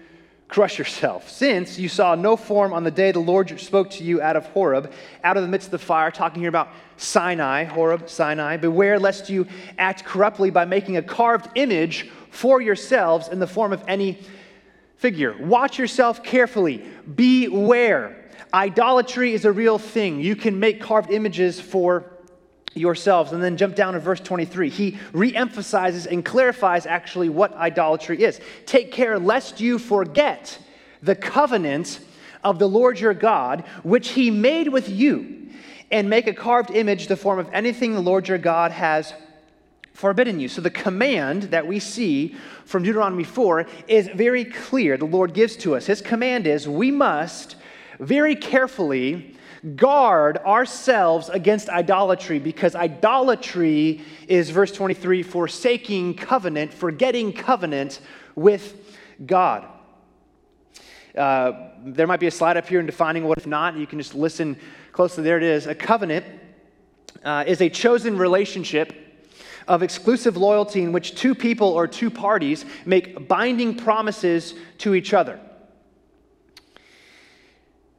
crush 0.47 0.79
yourself. 0.79 1.29
Since 1.29 1.77
you 1.77 1.89
saw 1.89 2.15
no 2.15 2.37
form 2.37 2.73
on 2.73 2.83
the 2.83 2.91
day 2.91 3.11
the 3.11 3.19
Lord 3.19 3.59
spoke 3.59 3.89
to 3.91 4.03
you 4.03 4.21
out 4.21 4.35
of 4.35 4.45
Horeb, 4.47 4.91
out 5.23 5.37
of 5.37 5.43
the 5.43 5.49
midst 5.49 5.67
of 5.67 5.71
the 5.71 5.79
fire, 5.79 6.09
talking 6.09 6.41
here 6.41 6.49
about 6.49 6.69
Sinai, 6.95 7.65
Horeb, 7.65 8.09
Sinai, 8.09 8.57
beware 8.57 8.99
lest 8.99 9.29
you 9.29 9.45
act 9.77 10.05
corruptly 10.05 10.49
by 10.49 10.65
making 10.65 10.97
a 10.97 11.01
carved 11.01 11.49
image 11.55 12.09
for 12.29 12.61
yourselves 12.61 13.27
in 13.27 13.39
the 13.39 13.47
form 13.47 13.73
of 13.73 13.83
any 13.87 14.19
figure. 14.95 15.35
Watch 15.39 15.77
yourself 15.77 16.23
carefully. 16.23 16.83
Beware. 17.15 18.25
Idolatry 18.53 19.33
is 19.33 19.45
a 19.45 19.51
real 19.51 19.77
thing. 19.77 20.21
You 20.21 20.35
can 20.35 20.59
make 20.59 20.81
carved 20.81 21.11
images 21.11 21.59
for 21.59 22.05
yourselves. 22.77 23.31
And 23.31 23.43
then 23.43 23.57
jump 23.57 23.75
down 23.75 23.93
to 23.93 23.99
verse 23.99 24.19
23. 24.19 24.69
He 24.69 24.91
reemphasizes 25.13 26.05
and 26.05 26.23
clarifies 26.23 26.85
actually 26.85 27.29
what 27.29 27.53
idolatry 27.53 28.23
is. 28.23 28.39
Take 28.65 28.91
care 28.91 29.19
lest 29.19 29.59
you 29.59 29.79
forget 29.79 30.57
the 31.01 31.15
covenant 31.15 31.99
of 32.43 32.59
the 32.59 32.67
Lord 32.67 32.99
your 32.99 33.13
God, 33.13 33.63
which 33.83 34.09
he 34.09 34.31
made 34.31 34.67
with 34.67 34.89
you, 34.89 35.49
and 35.91 36.09
make 36.09 36.27
a 36.27 36.33
carved 36.33 36.71
image 36.71 37.07
the 37.07 37.15
form 37.15 37.39
of 37.39 37.49
anything 37.53 37.93
the 37.93 37.99
Lord 37.99 38.27
your 38.27 38.37
God 38.37 38.71
has 38.71 39.13
forbidden 39.93 40.39
you. 40.39 40.47
So 40.47 40.61
the 40.61 40.69
command 40.69 41.43
that 41.43 41.65
we 41.65 41.79
see 41.79 42.35
from 42.65 42.83
Deuteronomy 42.83 43.23
4 43.23 43.65
is 43.87 44.07
very 44.09 44.45
clear. 44.45 44.95
The 44.95 45.05
Lord 45.05 45.33
gives 45.33 45.55
to 45.57 45.75
us. 45.75 45.87
His 45.87 46.01
command 46.01 46.45
is 46.45 46.67
we 46.67 46.91
must 46.91 47.55
very 47.99 48.35
carefully 48.35 49.35
guard 49.75 50.37
ourselves 50.39 51.29
against 51.29 51.69
idolatry 51.69 52.39
because 52.39 52.75
idolatry 52.75 54.01
is, 54.27 54.49
verse 54.49 54.71
23, 54.71 55.23
forsaking 55.23 56.13
covenant, 56.15 56.73
forgetting 56.73 57.33
covenant 57.33 57.99
with 58.35 58.95
God. 59.25 59.67
Uh, 61.17 61.69
there 61.83 62.05
might 62.05 62.19
be 62.19 62.27
a 62.27 62.31
slide 62.31 62.57
up 62.57 62.67
here 62.67 62.79
in 62.79 62.85
defining 62.85 63.23
what 63.23 63.37
if 63.37 63.47
not. 63.47 63.75
You 63.75 63.87
can 63.87 63.99
just 63.99 64.13
listen 64.13 64.57
closely. 64.91 65.23
There 65.23 65.37
it 65.37 65.43
is. 65.43 65.65
A 65.65 65.73
covenant 65.73 66.25
uh, 67.23 67.43
is 67.47 67.61
a 67.61 67.69
chosen 67.69 68.17
relationship 68.17 68.93
of 69.67 69.83
exclusive 69.83 70.37
loyalty 70.37 70.83
in 70.83 70.91
which 70.91 71.15
two 71.15 71.35
people 71.35 71.69
or 71.69 71.87
two 71.87 72.09
parties 72.09 72.65
make 72.85 73.27
binding 73.27 73.75
promises 73.75 74.53
to 74.77 74.95
each 74.95 75.13
other. 75.13 75.39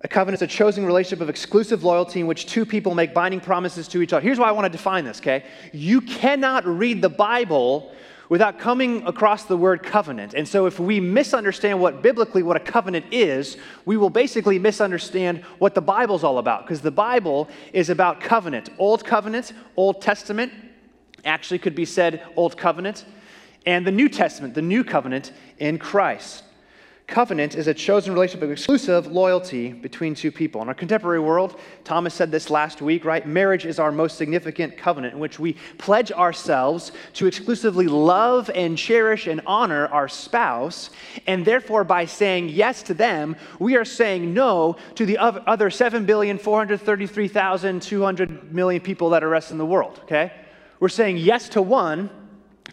A 0.03 0.09
covenant 0.09 0.41
is 0.41 0.43
a 0.43 0.47
chosen 0.47 0.87
relationship 0.87 1.21
of 1.21 1.29
exclusive 1.29 1.83
loyalty 1.83 2.21
in 2.21 2.27
which 2.27 2.47
two 2.47 2.65
people 2.65 2.95
make 2.95 3.13
binding 3.13 3.41
promises 3.41 3.89
to 3.89 4.01
each 4.01 4.13
other. 4.13 4.23
Here's 4.23 4.39
why 4.39 4.49
I 4.49 4.53
want 4.53 4.65
to 4.67 4.71
define 4.71 5.05
this, 5.05 5.19
okay? 5.19 5.45
You 5.73 6.01
cannot 6.01 6.65
read 6.67 7.03
the 7.03 7.09
Bible 7.09 7.93
without 8.29 8.59
coming 8.59 9.03
across 9.07 9.45
the 9.45 9.57
word 9.57 9.83
covenant. 9.83 10.35
And 10.35 10.47
so 10.47 10.67
if 10.67 10.79
we 10.79 11.01
misunderstand 11.01 11.81
what 11.81 12.03
biblically 12.03 12.43
what 12.43 12.57
a 12.57 12.61
covenant 12.61 13.07
is, 13.11 13.57
we 13.87 13.97
will 13.97 14.11
basically 14.11 14.59
misunderstand 14.59 15.43
what 15.59 15.75
the 15.75 15.81
Bible's 15.81 16.23
all 16.23 16.39
about 16.39 16.65
because 16.65 16.81
the 16.81 16.91
Bible 16.91 17.49
is 17.73 17.91
about 17.91 18.21
covenant. 18.21 18.71
Old 18.79 19.05
covenant, 19.05 19.53
Old 19.77 20.01
Testament, 20.03 20.53
actually 21.25 21.59
could 21.59 21.75
be 21.75 21.85
said 21.85 22.23
Old 22.37 22.57
Covenant, 22.57 23.05
and 23.67 23.87
the 23.87 23.93
New 23.93 24.09
Testament, 24.09 24.55
the 24.55 24.63
New 24.63 24.85
Covenant 24.85 25.33
in 25.59 25.79
Christ. 25.79 26.45
Covenant 27.09 27.57
is 27.57 27.67
a 27.69 27.75
chosen 27.75 28.13
relationship 28.13 28.43
of 28.43 28.51
exclusive 28.51 29.07
loyalty 29.07 29.73
between 29.73 30.15
two 30.15 30.31
people. 30.31 30.61
In 30.61 30.69
our 30.69 30.75
contemporary 30.75 31.21
world, 31.21 31.59
Thomas 31.83 32.13
said 32.13 32.31
this 32.31 32.51
last 32.51 32.83
week, 32.83 33.07
right? 33.07 33.27
Marriage 33.27 33.65
is 33.65 33.79
our 33.79 33.91
most 33.91 34.19
significant 34.19 34.77
covenant 34.77 35.15
in 35.15 35.21
which 35.21 35.39
we 35.39 35.57
pledge 35.79 36.13
ourselves 36.13 36.93
to 37.15 37.27
exclusively 37.27 37.89
love 37.89 38.51
and 38.55 38.77
cherish 38.77 39.27
and 39.27 39.41
honor 39.47 39.87
our 39.87 40.07
spouse. 40.07 40.91
And 41.27 41.47
therefore, 41.47 41.83
by 41.83 42.05
saying 42.05 42.51
yes 42.51 42.83
to 42.83 42.93
them, 42.93 43.37
we 43.59 43.75
are 43.77 43.87
saying 43.87 44.35
no 44.35 44.77
to 44.97 45.07
the 45.07 45.17
other 45.17 45.71
7,433,200 45.71 48.53
million 48.53 48.83
people 48.83 49.09
that 49.11 49.25
are 49.25 49.31
rest 49.31 49.51
in 49.51 49.57
the 49.57 49.65
world, 49.65 49.99
okay? 50.03 50.31
We're 50.79 50.91
saying 50.91 51.17
yes 51.17 51.49
to 51.51 51.63
one 51.63 52.11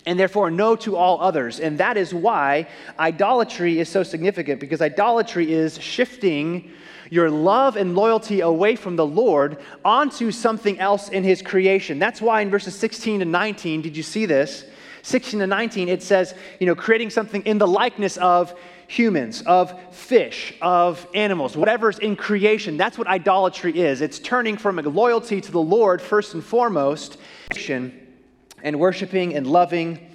and 0.05 0.19
therefore 0.19 0.51
no 0.51 0.75
to 0.75 0.95
all 0.95 1.19
others. 1.21 1.59
And 1.59 1.77
that 1.79 1.97
is 1.97 2.13
why 2.13 2.67
idolatry 2.99 3.79
is 3.79 3.89
so 3.89 4.03
significant 4.03 4.59
because 4.59 4.81
idolatry 4.81 5.51
is 5.51 5.81
shifting 5.81 6.71
your 7.09 7.29
love 7.29 7.75
and 7.75 7.95
loyalty 7.95 8.41
away 8.41 8.75
from 8.75 8.95
the 8.95 9.05
Lord 9.05 9.57
onto 9.83 10.31
something 10.31 10.79
else 10.79 11.09
in 11.09 11.23
His 11.23 11.41
creation. 11.41 11.99
That's 11.99 12.21
why 12.21 12.41
in 12.41 12.49
verses 12.49 12.75
16 12.75 13.19
to 13.19 13.25
19, 13.25 13.81
did 13.81 13.95
you 13.95 14.03
see 14.03 14.25
this? 14.25 14.65
16 15.03 15.39
to 15.41 15.47
19, 15.47 15.87
it 15.87 16.01
says, 16.01 16.33
you 16.59 16.65
know, 16.65 16.73
creating 16.73 17.11
something 17.11 17.43
in 17.43 17.59
the 17.59 17.67
likeness 17.67 18.17
of 18.17 18.57
humans, 18.87 19.43
of 19.43 19.79
fish, 19.93 20.55
of 20.61 21.07
animals, 21.13 21.55
whatever's 21.55 21.99
in 21.99 22.15
creation. 22.15 22.77
That's 22.77 22.97
what 22.97 23.07
idolatry 23.07 23.79
is. 23.79 24.01
It's 24.01 24.19
turning 24.19 24.57
from 24.57 24.79
a 24.79 24.81
loyalty 24.83 25.41
to 25.41 25.51
the 25.51 25.61
Lord 25.61 26.01
first 26.01 26.33
and 26.33 26.43
foremost 26.43 27.17
and 28.65 28.77
worshiping 28.77 29.33
and 29.33 29.47
loving 29.47 30.11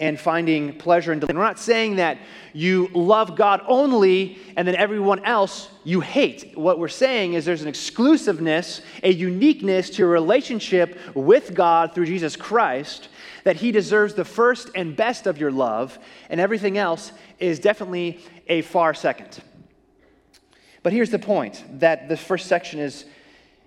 and 0.00 0.18
finding 0.18 0.76
pleasure 0.78 1.12
in 1.12 1.20
delight. 1.20 1.36
We're 1.36 1.42
not 1.42 1.60
saying 1.60 1.96
that 1.96 2.18
you 2.52 2.90
love 2.92 3.36
God 3.36 3.60
only 3.68 4.38
and 4.56 4.66
then 4.66 4.74
everyone 4.74 5.24
else 5.24 5.68
you 5.84 6.00
hate. 6.00 6.58
What 6.58 6.80
we're 6.80 6.88
saying 6.88 7.34
is 7.34 7.44
there's 7.44 7.62
an 7.62 7.68
exclusiveness, 7.68 8.80
a 9.04 9.12
uniqueness 9.12 9.90
to 9.90 9.98
your 9.98 10.08
relationship 10.08 10.98
with 11.14 11.54
God 11.54 11.94
through 11.94 12.06
Jesus 12.06 12.34
Christ 12.34 13.08
that 13.44 13.56
He 13.56 13.70
deserves 13.70 14.14
the 14.14 14.24
first 14.24 14.70
and 14.74 14.96
best 14.96 15.26
of 15.26 15.38
your 15.38 15.50
love, 15.50 15.98
and 16.30 16.40
everything 16.40 16.78
else 16.78 17.12
is 17.38 17.58
definitely 17.58 18.20
a 18.48 18.62
far 18.62 18.94
second. 18.94 19.40
But 20.82 20.92
here's 20.92 21.10
the 21.10 21.18
point 21.18 21.64
that 21.80 22.08
the 22.08 22.16
first 22.16 22.46
section 22.46 22.80
is, 22.80 23.04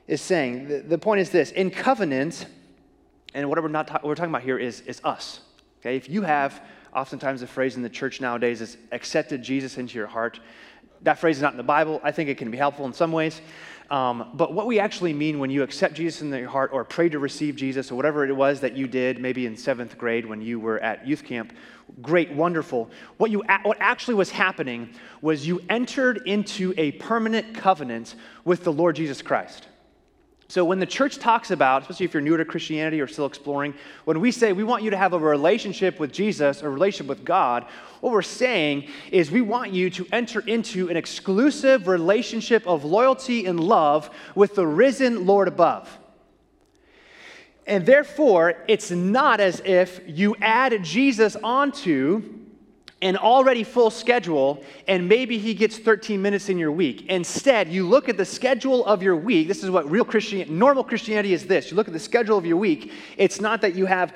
is 0.08 0.22
saying. 0.22 0.68
The, 0.68 0.80
the 0.80 0.98
point 0.98 1.22
is 1.22 1.30
this 1.30 1.52
in 1.52 1.72
covenant, 1.72 2.46
and 3.36 3.48
what 3.50 3.62
we're, 3.62 3.68
not 3.68 3.88
ta- 3.88 3.96
what 3.96 4.06
we're 4.06 4.16
talking 4.16 4.32
about 4.32 4.42
here 4.42 4.58
is, 4.58 4.82
is 4.82 5.02
us. 5.04 5.42
Okay? 5.82 5.98
If 5.98 6.10
you 6.10 6.24
have, 6.24 6.64
oftentimes 6.96 7.42
the 7.42 7.48
phrase 7.48 7.76
in 7.76 7.84
the 7.84 7.90
church 7.90 8.22
nowadays 8.22 8.62
is 8.62 8.78
accepted 8.92 9.44
Jesus 9.44 9.78
into 9.78 9.98
your 9.98 10.08
heart. 10.08 10.40
That 11.02 11.20
phrase 11.20 11.36
is 11.36 11.42
not 11.42 11.52
in 11.52 11.58
the 11.58 11.64
Bible. 11.64 12.00
I 12.04 12.12
think 12.12 12.30
it 12.30 12.38
can 12.38 12.50
be 12.50 12.58
helpful 12.58 12.86
in 12.86 12.94
some 12.94 13.12
ways. 13.12 13.42
Um, 13.92 14.32
but 14.34 14.54
what 14.54 14.66
we 14.66 14.80
actually 14.80 15.14
mean 15.14 15.38
when 15.38 15.52
you 15.52 15.62
accept 15.62 15.94
Jesus 15.94 16.22
in 16.22 16.34
your 16.34 16.50
heart 16.50 16.72
or 16.74 16.84
pray 16.84 17.10
to 17.10 17.20
receive 17.20 17.56
Jesus 17.56 17.92
or 17.92 17.96
whatever 17.96 18.26
it 18.26 18.36
was 18.36 18.62
that 18.62 18.76
you 18.76 18.88
did, 18.88 19.20
maybe 19.20 19.46
in 19.46 19.56
seventh 19.56 19.98
grade 19.98 20.26
when 20.26 20.42
you 20.42 20.60
were 20.60 20.80
at 20.80 21.06
youth 21.06 21.24
camp, 21.24 21.54
great, 22.02 22.32
wonderful. 22.32 22.90
What, 23.18 23.30
you, 23.30 23.44
what 23.64 23.78
actually 23.80 24.16
was 24.16 24.32
happening 24.32 24.90
was 25.22 25.46
you 25.46 25.62
entered 25.70 26.22
into 26.26 26.74
a 26.78 26.94
permanent 26.94 27.54
covenant 27.54 28.16
with 28.44 28.64
the 28.64 28.72
Lord 28.74 28.96
Jesus 28.96 29.22
Christ. 29.22 29.68
So, 30.56 30.64
when 30.64 30.80
the 30.80 30.86
church 30.86 31.20
talks 31.20 31.52
about, 31.52 31.82
especially 31.82 32.06
if 32.06 32.14
you're 32.14 32.22
newer 32.22 32.38
to 32.38 32.46
Christianity 32.46 33.02
or 33.02 33.08
still 33.08 33.26
exploring, 33.26 33.74
when 34.06 34.22
we 34.22 34.32
say 34.32 34.54
we 34.54 34.64
want 34.64 34.84
you 34.84 34.90
to 34.90 34.96
have 34.96 35.12
a 35.12 35.20
relationship 35.20 36.00
with 36.00 36.14
Jesus, 36.14 36.62
a 36.62 36.70
relationship 36.70 37.08
with 37.08 37.26
God, 37.26 37.66
what 38.00 38.14
we're 38.14 38.22
saying 38.22 38.88
is 39.12 39.30
we 39.30 39.42
want 39.42 39.74
you 39.74 39.90
to 39.90 40.08
enter 40.14 40.40
into 40.40 40.90
an 40.90 40.96
exclusive 40.96 41.90
relationship 41.90 42.66
of 42.66 42.86
loyalty 42.86 43.48
and 43.48 43.60
love 43.60 44.10
with 44.34 44.56
the 44.56 44.66
risen 44.66 45.26
Lord 45.26 45.50
above. 45.50 46.00
And 47.68 47.86
therefore, 47.86 48.54
it's 48.70 48.92
not 48.92 49.42
as 49.42 49.62
if 49.66 50.00
you 50.08 50.38
add 50.40 50.82
Jesus 50.86 51.36
onto 51.36 52.45
an 53.02 53.18
already 53.18 53.64
full 53.64 53.90
schedule 53.90 54.64
and 54.88 55.08
maybe 55.08 55.38
he 55.38 55.54
gets 55.54 55.78
13 55.78 56.22
minutes 56.22 56.50
in 56.50 56.58
your 56.58 56.72
week. 56.72 57.06
Instead, 57.08 57.70
you 57.70 57.88
look 57.88 58.08
at 58.08 58.18
the 58.18 58.26
schedule 58.26 58.86
of 58.86 59.04
your 59.04 59.16
week. 59.16 59.48
This 59.48 59.64
is 59.64 59.70
what 59.70 59.90
real 59.90 60.06
Christianity, 60.06 60.52
normal 60.52 60.84
Christianity 60.84 61.34
is 61.34 61.46
this. 61.46 61.72
You 61.72 61.78
look 61.78 61.88
at 61.88 61.94
the 61.94 62.00
schedule 62.00 62.38
of 62.38 62.46
your 62.46 62.58
week. 62.58 62.92
It's 63.18 63.42
not 63.42 63.62
that 63.62 63.76
you 63.76 63.86
have 63.86 64.16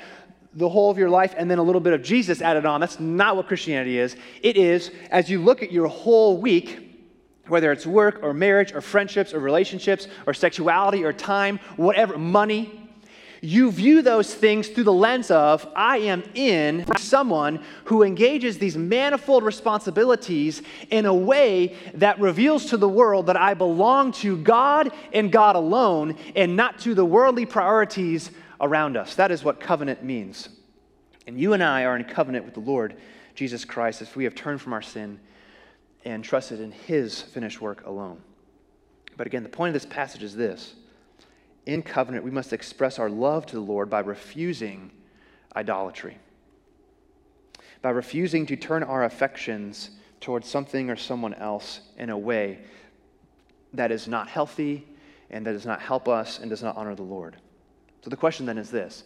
the 0.54 0.68
whole 0.68 0.90
of 0.90 0.98
your 0.98 1.10
life 1.10 1.36
and 1.38 1.52
then 1.52 1.60
a 1.60 1.64
little 1.64 1.82
bit 1.82 1.94
of 1.94 2.02
Jesus 2.02 2.42
added 2.42 2.66
on. 2.66 2.80
That's 2.80 3.00
not 3.00 3.36
what 3.36 3.48
Christianity 3.48 4.00
is. 4.00 4.16
It 4.42 4.58
is 4.58 4.92
as 5.12 5.30
you 5.30 5.42
look 5.42 5.62
at 5.62 5.72
your 5.72 5.88
whole 5.88 6.38
week, 6.38 6.86
whether 7.48 7.72
it's 7.72 7.86
work 7.86 8.20
or 8.24 8.34
marriage 8.34 8.74
or 8.74 8.82
friendships 8.82 9.34
or 9.34 9.40
relationships 9.40 10.08
or 10.26 10.34
sexuality 10.34 11.04
or 11.04 11.12
time, 11.12 11.60
whatever, 11.76 12.18
money, 12.18 12.79
you 13.42 13.72
view 13.72 14.02
those 14.02 14.34
things 14.34 14.68
through 14.68 14.84
the 14.84 14.94
lens 14.94 15.32
of, 15.32 15.68
I 15.76 16.00
am 16.00 16.24
in 16.34 16.86
someone 16.98 17.64
who 17.86 18.04
engages 18.04 18.58
these 18.58 18.78
manifold 18.78 19.44
responsibilities 19.44 20.62
in 20.90 21.06
a 21.06 21.14
way 21.14 21.76
that 21.94 22.20
reveals 22.20 22.66
to 22.68 22.78
the 22.78 22.90
world 22.90 23.28
that 23.28 23.38
I 23.38 23.54
belong 23.54 24.12
to 24.14 24.38
God 24.38 24.92
and 25.14 25.32
God 25.32 25.56
alone 25.56 26.16
and 26.36 26.56
not 26.56 26.80
to 26.80 26.94
the 26.94 27.06
worldly 27.06 27.46
priorities 27.46 28.32
around 28.60 28.98
us. 28.98 29.16
That 29.16 29.32
is 29.32 29.44
what 29.44 29.60
covenant 29.60 30.04
means. 30.04 30.50
And 31.28 31.40
you 31.40 31.54
and 31.54 31.64
I 31.64 31.86
are 31.86 31.96
in 31.96 32.04
covenant 32.04 32.46
with 32.46 32.56
the 32.56 32.60
Lord 32.60 32.96
Jesus 33.36 33.64
Christ 33.64 34.02
if 34.02 34.16
we 34.16 34.26
have 34.26 34.36
turned 34.36 34.62
from 34.62 34.74
our 34.74 34.82
sin 34.82 35.20
and 36.04 36.24
trusted 36.24 36.60
in 36.60 36.72
his 36.72 37.22
finished 37.22 37.62
work 37.62 37.86
alone. 37.86 38.22
But 39.16 39.28
again, 39.28 39.44
the 39.44 39.50
point 39.50 39.70
of 39.70 39.82
this 39.82 39.92
passage 39.92 40.24
is 40.24 40.36
this 40.36 40.76
in 41.66 41.84
covenant, 41.84 42.24
we 42.24 42.32
must 42.32 42.54
express 42.54 43.00
our 43.00 43.10
love 43.10 43.46
to 43.48 43.56
the 43.56 43.62
Lord 43.62 43.90
by 43.90 44.00
refusing 44.00 44.92
idolatry, 45.56 46.18
by 47.82 47.90
refusing 47.90 48.46
to 48.48 48.56
turn 48.56 48.84
our 48.84 49.04
affections 49.04 49.92
towards 50.22 50.48
something 50.48 50.90
or 50.90 50.96
someone 50.96 51.34
else 51.36 51.82
in 51.98 52.10
a 52.10 52.18
way 52.18 52.60
that 53.74 53.92
is 53.92 54.08
not 54.08 54.28
healthy 54.28 54.88
and 55.30 55.46
that 55.46 55.54
does 55.54 55.66
not 55.66 55.82
help 55.82 56.08
us 56.08 56.40
and 56.40 56.50
does 56.50 56.64
not 56.64 56.76
honor 56.76 56.96
the 56.96 57.04
Lord. 57.04 57.38
So 58.02 58.10
the 58.10 58.18
question 58.18 58.46
then 58.46 58.58
is 58.58 58.72
this 58.72 59.04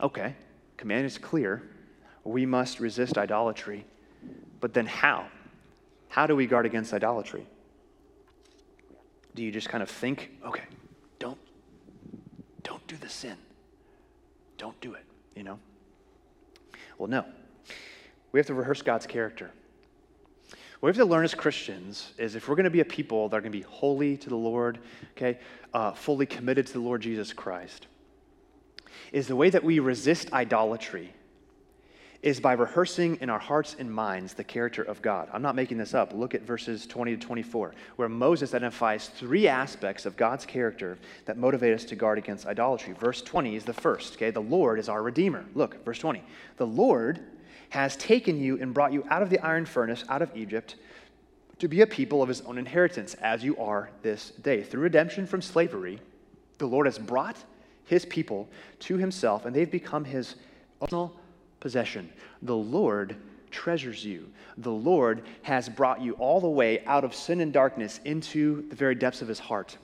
okay, 0.00 0.34
command 0.76 1.06
is 1.06 1.18
clear. 1.18 1.62
We 2.24 2.46
must 2.46 2.78
resist 2.78 3.18
idolatry. 3.18 3.84
But 4.60 4.74
then 4.74 4.86
how? 4.86 5.26
How 6.08 6.26
do 6.26 6.36
we 6.36 6.46
guard 6.46 6.66
against 6.66 6.92
idolatry? 6.92 7.46
Do 9.34 9.42
you 9.42 9.50
just 9.50 9.68
kind 9.68 9.82
of 9.82 9.90
think, 9.90 10.30
okay, 10.44 10.64
don't 12.68 12.86
do 12.86 12.96
the 12.96 13.08
sin. 13.08 13.36
Don't 14.58 14.78
do 14.82 14.92
it, 14.92 15.04
you 15.34 15.42
know? 15.42 15.58
Well, 16.98 17.08
no. 17.08 17.24
We 18.30 18.38
have 18.38 18.46
to 18.48 18.54
rehearse 18.54 18.82
God's 18.82 19.06
character. 19.06 19.50
What 20.80 20.82
we 20.82 20.88
have 20.88 20.96
to 20.96 21.06
learn 21.06 21.24
as 21.24 21.34
Christians 21.34 22.12
is 22.18 22.34
if 22.34 22.46
we're 22.46 22.56
going 22.56 22.64
to 22.64 22.70
be 22.70 22.80
a 22.80 22.84
people 22.84 23.30
that 23.30 23.36
are 23.36 23.40
going 23.40 23.52
to 23.52 23.58
be 23.58 23.64
holy 23.64 24.18
to 24.18 24.28
the 24.28 24.36
Lord, 24.36 24.80
okay, 25.16 25.38
uh, 25.72 25.92
fully 25.92 26.26
committed 26.26 26.66
to 26.66 26.74
the 26.74 26.80
Lord 26.80 27.00
Jesus 27.00 27.32
Christ, 27.32 27.86
is 29.12 29.26
the 29.28 29.36
way 29.36 29.48
that 29.48 29.64
we 29.64 29.78
resist 29.78 30.30
idolatry 30.34 31.14
is 32.22 32.40
by 32.40 32.52
rehearsing 32.52 33.16
in 33.20 33.30
our 33.30 33.38
hearts 33.38 33.76
and 33.78 33.92
minds 33.92 34.34
the 34.34 34.42
character 34.42 34.82
of 34.82 35.00
God. 35.00 35.28
I'm 35.32 35.42
not 35.42 35.54
making 35.54 35.78
this 35.78 35.94
up. 35.94 36.12
Look 36.12 36.34
at 36.34 36.42
verses 36.42 36.84
20 36.86 37.16
to 37.16 37.26
24, 37.26 37.74
where 37.94 38.08
Moses 38.08 38.54
identifies 38.54 39.08
three 39.08 39.46
aspects 39.46 40.04
of 40.04 40.16
God's 40.16 40.44
character 40.44 40.98
that 41.26 41.36
motivate 41.36 41.74
us 41.74 41.84
to 41.84 41.96
guard 41.96 42.18
against 42.18 42.46
idolatry. 42.46 42.92
Verse 42.94 43.22
20 43.22 43.54
is 43.54 43.64
the 43.64 43.72
first, 43.72 44.14
okay? 44.14 44.30
The 44.30 44.40
Lord 44.40 44.80
is 44.80 44.88
our 44.88 45.02
Redeemer. 45.02 45.44
Look, 45.54 45.84
verse 45.84 46.00
20. 46.00 46.22
The 46.56 46.66
Lord 46.66 47.20
has 47.70 47.96
taken 47.96 48.40
you 48.40 48.60
and 48.60 48.74
brought 48.74 48.92
you 48.92 49.06
out 49.10 49.22
of 49.22 49.30
the 49.30 49.38
iron 49.38 49.64
furnace, 49.64 50.04
out 50.08 50.22
of 50.22 50.36
Egypt, 50.36 50.74
to 51.60 51.68
be 51.68 51.82
a 51.82 51.86
people 51.86 52.22
of 52.22 52.28
his 52.28 52.40
own 52.42 52.58
inheritance, 52.58 53.14
as 53.14 53.44
you 53.44 53.56
are 53.58 53.90
this 54.02 54.30
day. 54.30 54.62
Through 54.62 54.82
redemption 54.82 55.26
from 55.26 55.42
slavery, 55.42 56.00
the 56.58 56.66
Lord 56.66 56.86
has 56.86 56.98
brought 56.98 57.36
his 57.84 58.04
people 58.04 58.48
to 58.80 58.96
himself, 58.96 59.44
and 59.44 59.54
they've 59.54 59.70
become 59.70 60.04
his 60.04 60.34
personal 60.80 61.14
possession. 61.60 62.10
The 62.42 62.56
Lord 62.56 63.16
treasures 63.50 64.04
you. 64.04 64.30
The 64.58 64.72
Lord 64.72 65.22
has 65.42 65.68
brought 65.68 66.00
you 66.00 66.12
all 66.14 66.40
the 66.40 66.48
way 66.48 66.84
out 66.84 67.04
of 67.04 67.14
sin 67.14 67.40
and 67.40 67.52
darkness 67.52 68.00
into 68.04 68.68
the 68.68 68.76
very 68.76 68.94
depths 68.94 69.22
of 69.22 69.28
his 69.28 69.38
heart. 69.38 69.78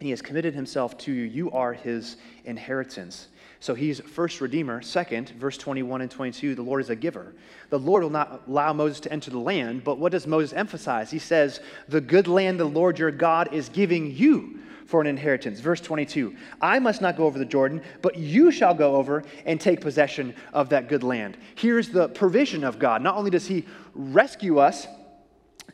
He 0.00 0.10
has 0.10 0.20
committed 0.20 0.54
himself 0.54 0.98
to 0.98 1.12
you. 1.12 1.24
You 1.24 1.50
are 1.52 1.72
his 1.72 2.16
inheritance. 2.44 3.28
So 3.60 3.74
he's 3.74 4.00
first 4.00 4.40
Redeemer. 4.40 4.82
Second, 4.82 5.30
verse 5.30 5.56
21 5.56 6.00
and 6.00 6.10
22, 6.10 6.56
the 6.56 6.62
Lord 6.62 6.80
is 6.80 6.90
a 6.90 6.96
giver. 6.96 7.34
The 7.70 7.78
Lord 7.78 8.02
will 8.02 8.10
not 8.10 8.42
allow 8.48 8.72
Moses 8.72 8.98
to 9.00 9.12
enter 9.12 9.30
the 9.30 9.38
land, 9.38 9.84
but 9.84 9.98
what 9.98 10.10
does 10.10 10.26
Moses 10.26 10.52
emphasize? 10.52 11.12
He 11.12 11.20
says, 11.20 11.60
The 11.88 12.00
good 12.00 12.26
land 12.26 12.58
the 12.58 12.64
Lord 12.64 12.98
your 12.98 13.12
God 13.12 13.52
is 13.52 13.68
giving 13.68 14.10
you 14.10 14.58
for 14.86 15.00
an 15.00 15.06
inheritance. 15.06 15.60
Verse 15.60 15.80
22 15.80 16.34
I 16.60 16.78
must 16.78 17.00
not 17.00 17.16
go 17.16 17.24
over 17.24 17.38
the 17.38 17.44
Jordan, 17.44 17.82
but 18.00 18.16
you 18.16 18.50
shall 18.50 18.74
go 18.74 18.96
over 18.96 19.24
and 19.46 19.60
take 19.60 19.80
possession 19.80 20.34
of 20.52 20.68
that 20.70 20.88
good 20.88 21.02
land. 21.02 21.36
Here's 21.54 21.88
the 21.88 22.08
provision 22.08 22.64
of 22.64 22.78
God. 22.78 23.02
Not 23.02 23.16
only 23.16 23.30
does 23.30 23.46
he 23.46 23.66
rescue 23.94 24.58
us, 24.58 24.86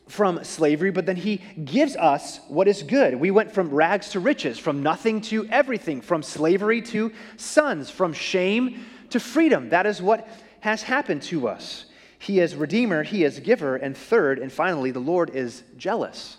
from 0.07 0.43
slavery, 0.43 0.91
but 0.91 1.05
then 1.05 1.17
he 1.17 1.37
gives 1.65 1.95
us 1.97 2.41
what 2.49 2.67
is 2.67 2.83
good. 2.83 3.15
We 3.15 3.31
went 3.31 3.53
from 3.53 3.71
rags 3.71 4.11
to 4.11 4.21
riches, 4.21 4.59
from 4.59 4.83
nothing 4.83 5.21
to 5.23 5.47
everything, 5.49 6.00
from 6.00 6.23
slavery 6.23 6.81
to 6.83 7.12
sons, 7.37 7.91
from 7.91 8.15
shame 8.15 8.85
to 9.11 9.21
freedom. 9.21 9.69
That 9.69 9.87
is 9.87 10.00
what 10.00 10.27
has 10.61 10.83
happened 10.83 11.23
to 11.25 11.49
us. 11.49 11.85
He 12.19 12.41
is 12.41 12.57
Redeemer, 12.57 13.03
He 13.03 13.25
is 13.25 13.38
Giver, 13.38 13.77
and 13.77 13.97
third 13.97 14.38
and 14.38 14.50
finally, 14.50 14.91
the 14.91 14.99
Lord 14.99 15.31
is 15.31 15.62
jealous. 15.77 16.38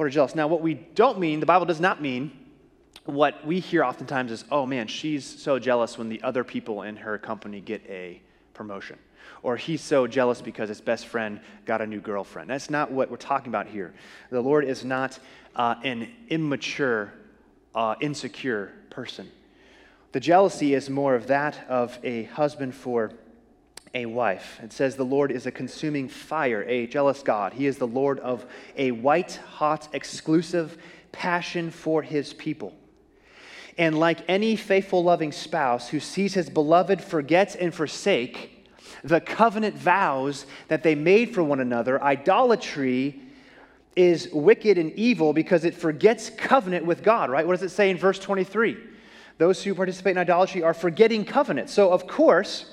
Lord 0.00 0.08
is 0.08 0.14
jealous. 0.14 0.34
Now, 0.34 0.46
what 0.46 0.62
we 0.62 0.72
don't 0.72 1.18
mean, 1.18 1.40
the 1.40 1.46
Bible 1.46 1.66
does 1.66 1.78
not 1.78 2.00
mean 2.00 2.32
what 3.04 3.46
we 3.46 3.60
hear 3.60 3.84
oftentimes 3.84 4.32
is, 4.32 4.46
oh 4.50 4.64
man, 4.64 4.86
she's 4.86 5.26
so 5.26 5.58
jealous 5.58 5.98
when 5.98 6.08
the 6.08 6.22
other 6.22 6.42
people 6.42 6.80
in 6.80 6.96
her 6.96 7.18
company 7.18 7.60
get 7.60 7.82
a 7.86 8.22
promotion 8.54 8.98
or 9.42 9.58
he's 9.58 9.82
so 9.82 10.06
jealous 10.06 10.40
because 10.40 10.70
his 10.70 10.80
best 10.80 11.06
friend 11.06 11.38
got 11.66 11.82
a 11.82 11.86
new 11.86 12.00
girlfriend. 12.00 12.48
That's 12.48 12.70
not 12.70 12.90
what 12.90 13.10
we're 13.10 13.18
talking 13.18 13.48
about 13.48 13.66
here. 13.66 13.92
The 14.30 14.40
Lord 14.40 14.64
is 14.64 14.86
not 14.86 15.18
uh, 15.54 15.74
an 15.84 16.08
immature, 16.30 17.12
uh, 17.74 17.94
insecure 18.00 18.72
person. 18.88 19.30
The 20.12 20.20
jealousy 20.20 20.72
is 20.72 20.88
more 20.88 21.14
of 21.14 21.26
that 21.26 21.58
of 21.68 21.98
a 22.02 22.22
husband 22.22 22.74
for 22.74 23.12
a 23.94 24.06
wife. 24.06 24.60
It 24.62 24.72
says 24.72 24.96
the 24.96 25.04
Lord 25.04 25.32
is 25.32 25.46
a 25.46 25.50
consuming 25.50 26.08
fire, 26.08 26.62
a 26.64 26.86
jealous 26.86 27.22
God. 27.22 27.52
He 27.52 27.66
is 27.66 27.78
the 27.78 27.86
Lord 27.86 28.20
of 28.20 28.46
a 28.76 28.92
white 28.92 29.36
hot, 29.54 29.88
exclusive 29.92 30.78
passion 31.12 31.70
for 31.70 32.02
his 32.02 32.32
people. 32.32 32.74
And 33.78 33.98
like 33.98 34.18
any 34.28 34.56
faithful, 34.56 35.02
loving 35.02 35.32
spouse 35.32 35.88
who 35.88 36.00
sees 36.00 36.34
his 36.34 36.50
beloved 36.50 37.02
forget 37.02 37.56
and 37.56 37.74
forsake, 37.74 38.68
the 39.02 39.20
covenant 39.20 39.76
vows 39.76 40.46
that 40.68 40.82
they 40.82 40.94
made 40.94 41.34
for 41.34 41.42
one 41.42 41.60
another, 41.60 42.02
idolatry 42.02 43.20
is 43.96 44.28
wicked 44.32 44.78
and 44.78 44.92
evil 44.92 45.32
because 45.32 45.64
it 45.64 45.74
forgets 45.74 46.30
covenant 46.30 46.84
with 46.84 47.02
God, 47.02 47.30
right? 47.30 47.46
What 47.46 47.54
does 47.54 47.62
it 47.62 47.74
say 47.74 47.90
in 47.90 47.96
verse 47.96 48.18
23? 48.18 48.76
Those 49.38 49.64
who 49.64 49.74
participate 49.74 50.12
in 50.12 50.18
idolatry 50.18 50.62
are 50.62 50.74
forgetting 50.74 51.24
covenant. 51.24 51.70
So, 51.70 51.90
of 51.90 52.06
course, 52.06 52.70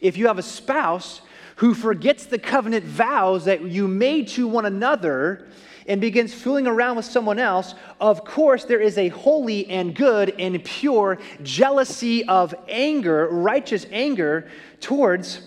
if 0.00 0.16
you 0.16 0.26
have 0.26 0.38
a 0.38 0.42
spouse 0.42 1.20
who 1.56 1.74
forgets 1.74 2.26
the 2.26 2.38
covenant 2.38 2.84
vows 2.84 3.44
that 3.44 3.62
you 3.62 3.86
made 3.86 4.28
to 4.28 4.46
one 4.48 4.66
another, 4.66 5.46
and 5.86 6.00
begins 6.00 6.32
fooling 6.32 6.66
around 6.66 6.96
with 6.96 7.04
someone 7.04 7.38
else, 7.38 7.74
of 8.00 8.24
course, 8.24 8.64
there 8.64 8.80
is 8.80 8.96
a 8.98 9.08
holy 9.08 9.68
and 9.68 9.94
good 9.94 10.34
and 10.38 10.62
pure 10.64 11.18
jealousy 11.42 12.24
of 12.26 12.54
anger, 12.68 13.28
righteous 13.28 13.86
anger 13.90 14.48
towards 14.80 15.42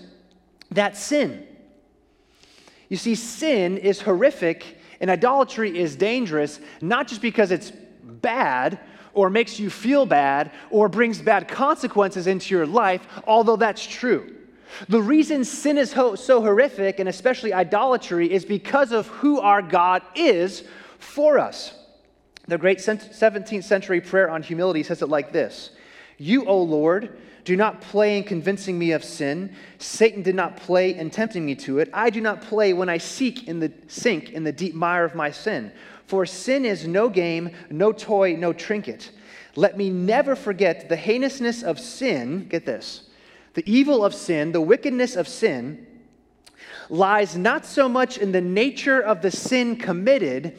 that 0.72 0.96
sin. 0.96 1.46
You 2.90 2.98
see, 2.98 3.16
sin 3.16 3.78
is 3.78 4.02
horrific 4.02 4.78
and 5.00 5.10
idolatry 5.10 5.78
is 5.78 5.96
dangerous, 5.96 6.60
not 6.82 7.08
just 7.08 7.22
because 7.22 7.52
it's 7.52 7.72
bad 8.04 8.80
or 9.18 9.32
makes 9.32 9.60
you 9.60 9.70
feel 9.70 10.06
bad 10.06 10.52
or 10.70 10.88
brings 10.88 11.20
bad 11.20 11.48
consequences 11.48 12.28
into 12.28 12.54
your 12.54 12.68
life, 12.68 13.06
although 13.26 13.56
that's 13.56 13.86
true. 13.86 14.36
The 14.90 15.02
reason 15.02 15.44
sin 15.44 15.80
is 15.80 15.92
so 15.92 16.42
horrific, 16.42 17.00
and 17.00 17.10
especially 17.10 17.52
idolatry, 17.52 18.32
is 18.32 18.46
because 18.46 18.92
of 18.92 19.08
who 19.08 19.40
our 19.40 19.64
God 19.64 20.04
is 20.14 20.66
for 21.00 21.40
us. 21.40 21.74
The 22.48 22.60
great 22.60 22.78
17th 22.78 23.64
century 23.64 24.02
prayer 24.02 24.30
on 24.30 24.44
humility 24.44 24.84
says 24.84 25.02
it 25.02 25.10
like 25.10 25.32
this 25.32 25.72
You, 26.20 26.46
O 26.46 26.62
Lord, 26.62 27.18
do 27.44 27.56
not 27.56 27.82
play 27.82 28.18
in 28.18 28.24
convincing 28.24 28.78
me 28.78 28.92
of 28.92 29.04
sin. 29.04 29.56
Satan 29.80 30.22
did 30.22 30.36
not 30.36 30.58
play 30.58 30.96
in 30.96 31.10
tempting 31.10 31.44
me 31.44 31.56
to 31.56 31.80
it. 31.80 31.90
I 31.92 32.12
do 32.12 32.22
not 32.22 32.42
play 32.42 32.74
when 32.74 32.90
I 32.90 33.00
seek 33.00 33.48
in 33.48 33.60
the 33.60 33.72
sink 33.88 34.32
in 34.32 34.44
the 34.44 34.52
deep 34.52 34.76
mire 34.76 35.06
of 35.06 35.16
my 35.16 35.32
sin. 35.32 35.72
For 36.08 36.26
sin 36.26 36.66
is 36.66 36.88
no 36.88 37.10
game, 37.10 37.52
no 37.70 37.92
toy, 37.92 38.36
no 38.36 38.54
trinket. 38.54 39.12
Let 39.56 39.78
me 39.78 39.90
never 39.90 40.36
forget 40.36 40.88
the 40.88 40.96
heinousness 40.96 41.64
of 41.64 41.80
sin. 41.80 42.48
Get 42.48 42.66
this 42.66 43.04
the 43.54 43.64
evil 43.72 44.06
of 44.06 44.14
sin, 44.14 44.52
the 44.52 44.62
wickedness 44.62 45.16
of 45.16 45.28
sin, 45.28 45.86
lies 46.90 47.36
not 47.36 47.66
so 47.66 47.90
much 47.90 48.18
in 48.18 48.32
the 48.32 48.42
nature 48.42 49.02
of 49.02 49.22
the 49.22 49.32
sin 49.32 49.76
committed 49.76 50.58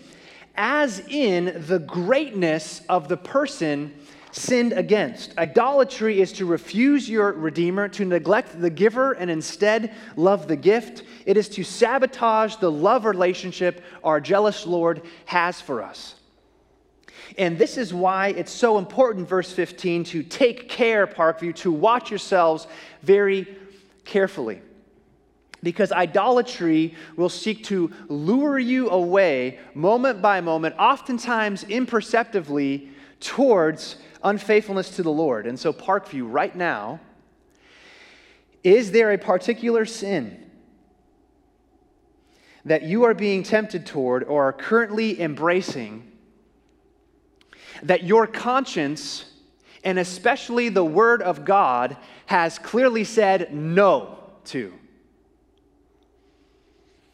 as 0.57 0.99
in 1.09 1.65
the 1.69 1.79
greatness 1.79 2.83
of 2.89 3.09
the 3.09 3.17
person 3.17 3.95
sinned 4.31 4.73
against. 4.73 5.37
Idolatry 5.38 6.21
is 6.21 6.33
to 6.35 6.47
refuse 6.47 7.09
your 7.09 7.33
Redeemer, 7.33 7.88
to 7.88 8.05
neglect 8.05 8.61
the 8.61 8.71
giver 8.71 9.12
and 9.12 9.31
instead 9.31 9.95
love 10.17 10.49
the 10.49 10.57
gift. 10.57 11.03
It 11.27 11.37
is 11.37 11.49
to 11.51 11.64
sabotage 11.64 12.57
the 12.57 12.71
love 12.71 13.05
relationship 13.05 13.83
our 14.05 14.21
jealous 14.21 14.67
Lord 14.67 15.03
has 15.27 15.61
for 15.61 15.83
us. 15.83 16.14
And 17.37 17.59
this 17.59 17.77
is 17.77 17.93
why 17.93 18.29
it's 18.29 18.53
so 18.53 18.79
important, 18.79 19.29
verse 19.29 19.53
15, 19.53 20.05
to 20.05 20.23
take 20.23 20.69
care, 20.69 21.07
Parkview, 21.07 21.55
to 21.57 21.71
watch 21.71 22.11
yourselves 22.11 22.67
very 23.03 23.57
carefully. 24.05 24.62
Because 25.62 25.91
idolatry 25.91 26.95
will 27.17 27.29
seek 27.29 27.64
to 27.64 27.93
lure 28.09 28.59
you 28.59 28.91
away 28.91 29.59
moment 29.75 30.23
by 30.23 30.41
moment, 30.41 30.77
oftentimes 30.79 31.64
imperceptibly, 31.64 32.91
towards 33.21 33.97
unfaithfulness 34.29 34.91
to 34.97 35.03
the 35.03 35.11
Lord. 35.11 35.47
And 35.47 35.59
so, 35.59 35.73
Parkview, 35.73 36.27
right 36.31 36.55
now, 36.55 37.01
is 38.62 38.91
there 38.91 39.12
a 39.12 39.19
particular 39.19 39.85
sin 39.85 40.45
that 42.64 42.83
you 42.83 43.05
are 43.05 43.14
being 43.14 43.43
tempted 43.43 43.87
toward 43.87 44.25
or 44.25 44.49
are 44.49 44.53
currently 44.53 45.21
embracing 45.21 46.11
that 47.83 48.05
your 48.05 48.27
conscience, 48.27 49.25
and 49.85 49.99
especially 49.99 50.69
the 50.69 50.85
Word 50.85 51.23
of 51.23 51.45
God, 51.45 51.97
has 52.27 52.59
clearly 52.59 53.05
said 53.05 53.55
no 53.55 54.19
to. 54.47 54.75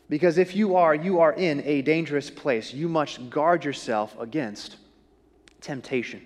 Because 0.08 0.38
if 0.38 0.54
you 0.54 0.76
are, 0.76 0.94
you 0.94 1.20
are 1.20 1.32
in 1.32 1.62
a 1.64 1.82
dangerous 1.82 2.30
place. 2.30 2.72
You 2.72 2.88
must 2.88 3.30
guard 3.30 3.64
yourself 3.64 4.16
against 4.18 4.76
temptation. 5.60 6.22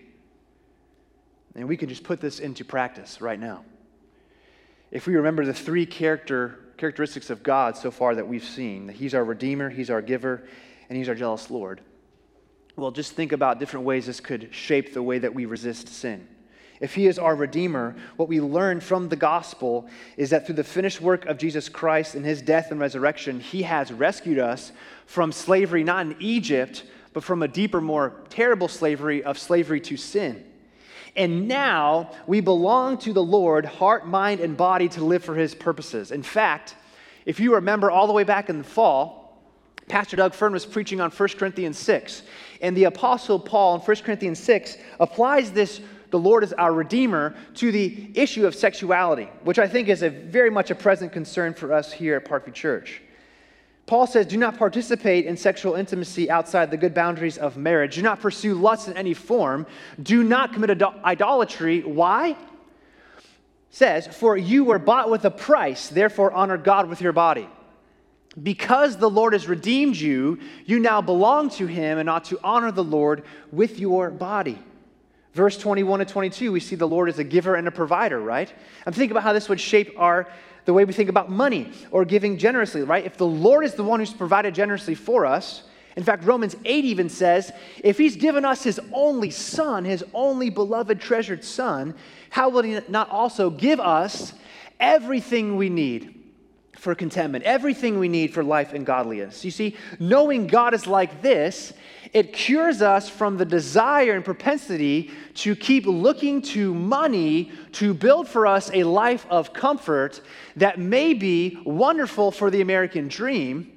And 1.58 1.68
we 1.68 1.76
can 1.76 1.88
just 1.88 2.04
put 2.04 2.20
this 2.20 2.40
into 2.40 2.64
practice 2.64 3.20
right 3.20 3.38
now. 3.38 3.64
If 4.90 5.06
we 5.06 5.16
remember 5.16 5.44
the 5.44 5.52
three 5.52 5.84
character, 5.84 6.58
characteristics 6.76 7.30
of 7.30 7.42
God 7.42 7.76
so 7.76 7.90
far 7.90 8.14
that 8.14 8.26
we've 8.26 8.44
seen, 8.44 8.86
that 8.86 8.96
He's 8.96 9.14
our 9.14 9.24
Redeemer, 9.24 9.68
He's 9.68 9.90
our 9.90 10.00
Giver, 10.00 10.48
and 10.88 10.96
He's 10.96 11.08
our 11.08 11.14
jealous 11.14 11.50
Lord 11.50 11.82
well, 12.78 12.90
just 12.92 13.12
think 13.12 13.32
about 13.32 13.58
different 13.58 13.84
ways 13.84 14.06
this 14.06 14.20
could 14.20 14.54
shape 14.54 14.94
the 14.94 15.02
way 15.02 15.18
that 15.18 15.34
we 15.34 15.46
resist 15.46 15.88
sin. 15.88 16.26
If 16.80 16.94
he 16.94 17.08
is 17.08 17.18
our 17.18 17.34
Redeemer, 17.34 17.96
what 18.16 18.28
we 18.28 18.40
learn 18.40 18.80
from 18.80 19.08
the 19.08 19.16
gospel 19.16 19.88
is 20.16 20.30
that 20.30 20.46
through 20.46 20.54
the 20.54 20.64
finished 20.64 21.00
work 21.00 21.26
of 21.26 21.38
Jesus 21.38 21.68
Christ 21.68 22.14
and 22.14 22.24
his 22.24 22.40
death 22.40 22.70
and 22.70 22.78
resurrection, 22.78 23.40
he 23.40 23.62
has 23.62 23.92
rescued 23.92 24.38
us 24.38 24.70
from 25.06 25.32
slavery, 25.32 25.82
not 25.82 26.06
in 26.06 26.16
Egypt, 26.20 26.84
but 27.12 27.24
from 27.24 27.42
a 27.42 27.48
deeper, 27.48 27.80
more 27.80 28.22
terrible 28.30 28.68
slavery 28.68 29.24
of 29.24 29.38
slavery 29.38 29.80
to 29.80 29.96
sin. 29.96 30.44
And 31.16 31.48
now 31.48 32.10
we 32.26 32.40
belong 32.40 32.98
to 32.98 33.12
the 33.12 33.22
Lord, 33.22 33.64
heart, 33.64 34.06
mind, 34.06 34.40
and 34.40 34.56
body, 34.56 34.88
to 34.90 35.04
live 35.04 35.24
for 35.24 35.34
his 35.34 35.54
purposes. 35.54 36.10
In 36.10 36.22
fact, 36.22 36.76
if 37.24 37.40
you 37.40 37.54
remember 37.54 37.90
all 37.90 38.06
the 38.06 38.12
way 38.12 38.24
back 38.24 38.48
in 38.48 38.58
the 38.58 38.64
fall, 38.64 39.42
Pastor 39.88 40.16
Doug 40.16 40.34
Fern 40.34 40.52
was 40.52 40.66
preaching 40.66 41.00
on 41.00 41.10
1 41.10 41.28
Corinthians 41.30 41.78
6. 41.78 42.22
And 42.60 42.76
the 42.76 42.84
Apostle 42.84 43.38
Paul 43.38 43.76
in 43.76 43.80
1 43.80 43.96
Corinthians 43.98 44.38
6 44.38 44.76
applies 45.00 45.50
this, 45.52 45.80
the 46.10 46.18
Lord 46.18 46.42
is 46.42 46.52
our 46.54 46.72
Redeemer, 46.72 47.34
to 47.54 47.70
the 47.70 48.10
issue 48.14 48.46
of 48.46 48.54
sexuality, 48.54 49.28
which 49.44 49.58
I 49.58 49.68
think 49.68 49.88
is 49.88 50.02
a 50.02 50.08
very 50.08 50.50
much 50.50 50.70
a 50.70 50.74
present 50.74 51.12
concern 51.12 51.54
for 51.54 51.72
us 51.72 51.92
here 51.92 52.16
at 52.16 52.24
Parkview 52.24 52.54
Church. 52.54 53.02
Paul 53.88 54.06
says, 54.06 54.26
Do 54.26 54.36
not 54.36 54.58
participate 54.58 55.24
in 55.24 55.38
sexual 55.38 55.74
intimacy 55.74 56.30
outside 56.30 56.70
the 56.70 56.76
good 56.76 56.92
boundaries 56.92 57.38
of 57.38 57.56
marriage. 57.56 57.94
Do 57.94 58.02
not 58.02 58.20
pursue 58.20 58.54
lust 58.54 58.86
in 58.86 58.96
any 58.98 59.14
form. 59.14 59.66
Do 60.00 60.22
not 60.22 60.52
commit 60.52 60.80
idolatry. 61.02 61.80
Why? 61.80 62.36
Says, 63.70 64.06
For 64.06 64.36
you 64.36 64.64
were 64.64 64.78
bought 64.78 65.10
with 65.10 65.24
a 65.24 65.30
price, 65.30 65.88
therefore 65.88 66.32
honor 66.32 66.58
God 66.58 66.90
with 66.90 67.00
your 67.00 67.14
body. 67.14 67.48
Because 68.40 68.98
the 68.98 69.08
Lord 69.08 69.32
has 69.32 69.48
redeemed 69.48 69.96
you, 69.96 70.38
you 70.66 70.78
now 70.78 71.00
belong 71.00 71.48
to 71.50 71.66
him 71.66 71.96
and 71.96 72.10
ought 72.10 72.26
to 72.26 72.38
honor 72.44 72.70
the 72.70 72.84
Lord 72.84 73.24
with 73.50 73.80
your 73.80 74.10
body. 74.10 74.58
Verse 75.32 75.56
21 75.56 76.00
to 76.00 76.04
22, 76.04 76.52
we 76.52 76.60
see 76.60 76.76
the 76.76 76.86
Lord 76.86 77.08
as 77.08 77.18
a 77.18 77.24
giver 77.24 77.54
and 77.54 77.66
a 77.66 77.70
provider, 77.70 78.20
right? 78.20 78.52
I'm 78.84 78.92
thinking 78.92 79.12
about 79.12 79.22
how 79.22 79.32
this 79.32 79.48
would 79.48 79.60
shape 79.60 79.94
our 79.96 80.28
the 80.68 80.74
way 80.74 80.84
we 80.84 80.92
think 80.92 81.08
about 81.08 81.30
money 81.30 81.72
or 81.90 82.04
giving 82.04 82.36
generously, 82.36 82.82
right? 82.82 83.06
If 83.06 83.16
the 83.16 83.24
Lord 83.26 83.64
is 83.64 83.72
the 83.72 83.82
one 83.82 84.00
who's 84.00 84.12
provided 84.12 84.54
generously 84.54 84.94
for 84.94 85.24
us, 85.24 85.62
in 85.96 86.04
fact, 86.04 86.24
Romans 86.24 86.54
8 86.62 86.84
even 86.84 87.08
says, 87.08 87.50
if 87.82 87.96
he's 87.96 88.16
given 88.16 88.44
us 88.44 88.64
his 88.64 88.78
only 88.92 89.30
son, 89.30 89.86
his 89.86 90.04
only 90.12 90.50
beloved, 90.50 91.00
treasured 91.00 91.42
son, 91.42 91.94
how 92.28 92.50
will 92.50 92.60
he 92.60 92.80
not 92.86 93.08
also 93.08 93.48
give 93.48 93.80
us 93.80 94.34
everything 94.78 95.56
we 95.56 95.70
need 95.70 96.14
for 96.76 96.94
contentment, 96.94 97.44
everything 97.44 97.98
we 97.98 98.08
need 98.08 98.34
for 98.34 98.44
life 98.44 98.74
and 98.74 98.84
godliness. 98.84 99.46
You 99.46 99.50
see, 99.50 99.74
knowing 99.98 100.48
God 100.48 100.74
is 100.74 100.86
like 100.86 101.22
this, 101.22 101.72
it 102.12 102.32
cures 102.32 102.82
us 102.82 103.08
from 103.08 103.36
the 103.36 103.44
desire 103.44 104.12
and 104.12 104.24
propensity 104.24 105.10
to 105.34 105.54
keep 105.54 105.86
looking 105.86 106.42
to 106.42 106.74
money 106.74 107.50
to 107.72 107.94
build 107.94 108.28
for 108.28 108.46
us 108.46 108.70
a 108.72 108.84
life 108.84 109.26
of 109.30 109.52
comfort 109.52 110.20
that 110.56 110.78
may 110.78 111.14
be 111.14 111.58
wonderful 111.64 112.30
for 112.30 112.50
the 112.50 112.60
American 112.60 113.08
dream, 113.08 113.72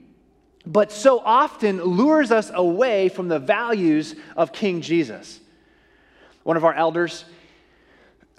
but 0.65 0.91
so 0.91 1.19
often 1.19 1.83
lures 1.83 2.31
us 2.31 2.51
away 2.53 3.09
from 3.09 3.27
the 3.27 3.39
values 3.39 4.15
of 4.35 4.53
King 4.53 4.81
Jesus. 4.81 5.39
One 6.43 6.57
of 6.57 6.65
our 6.65 6.73
elders 6.73 7.25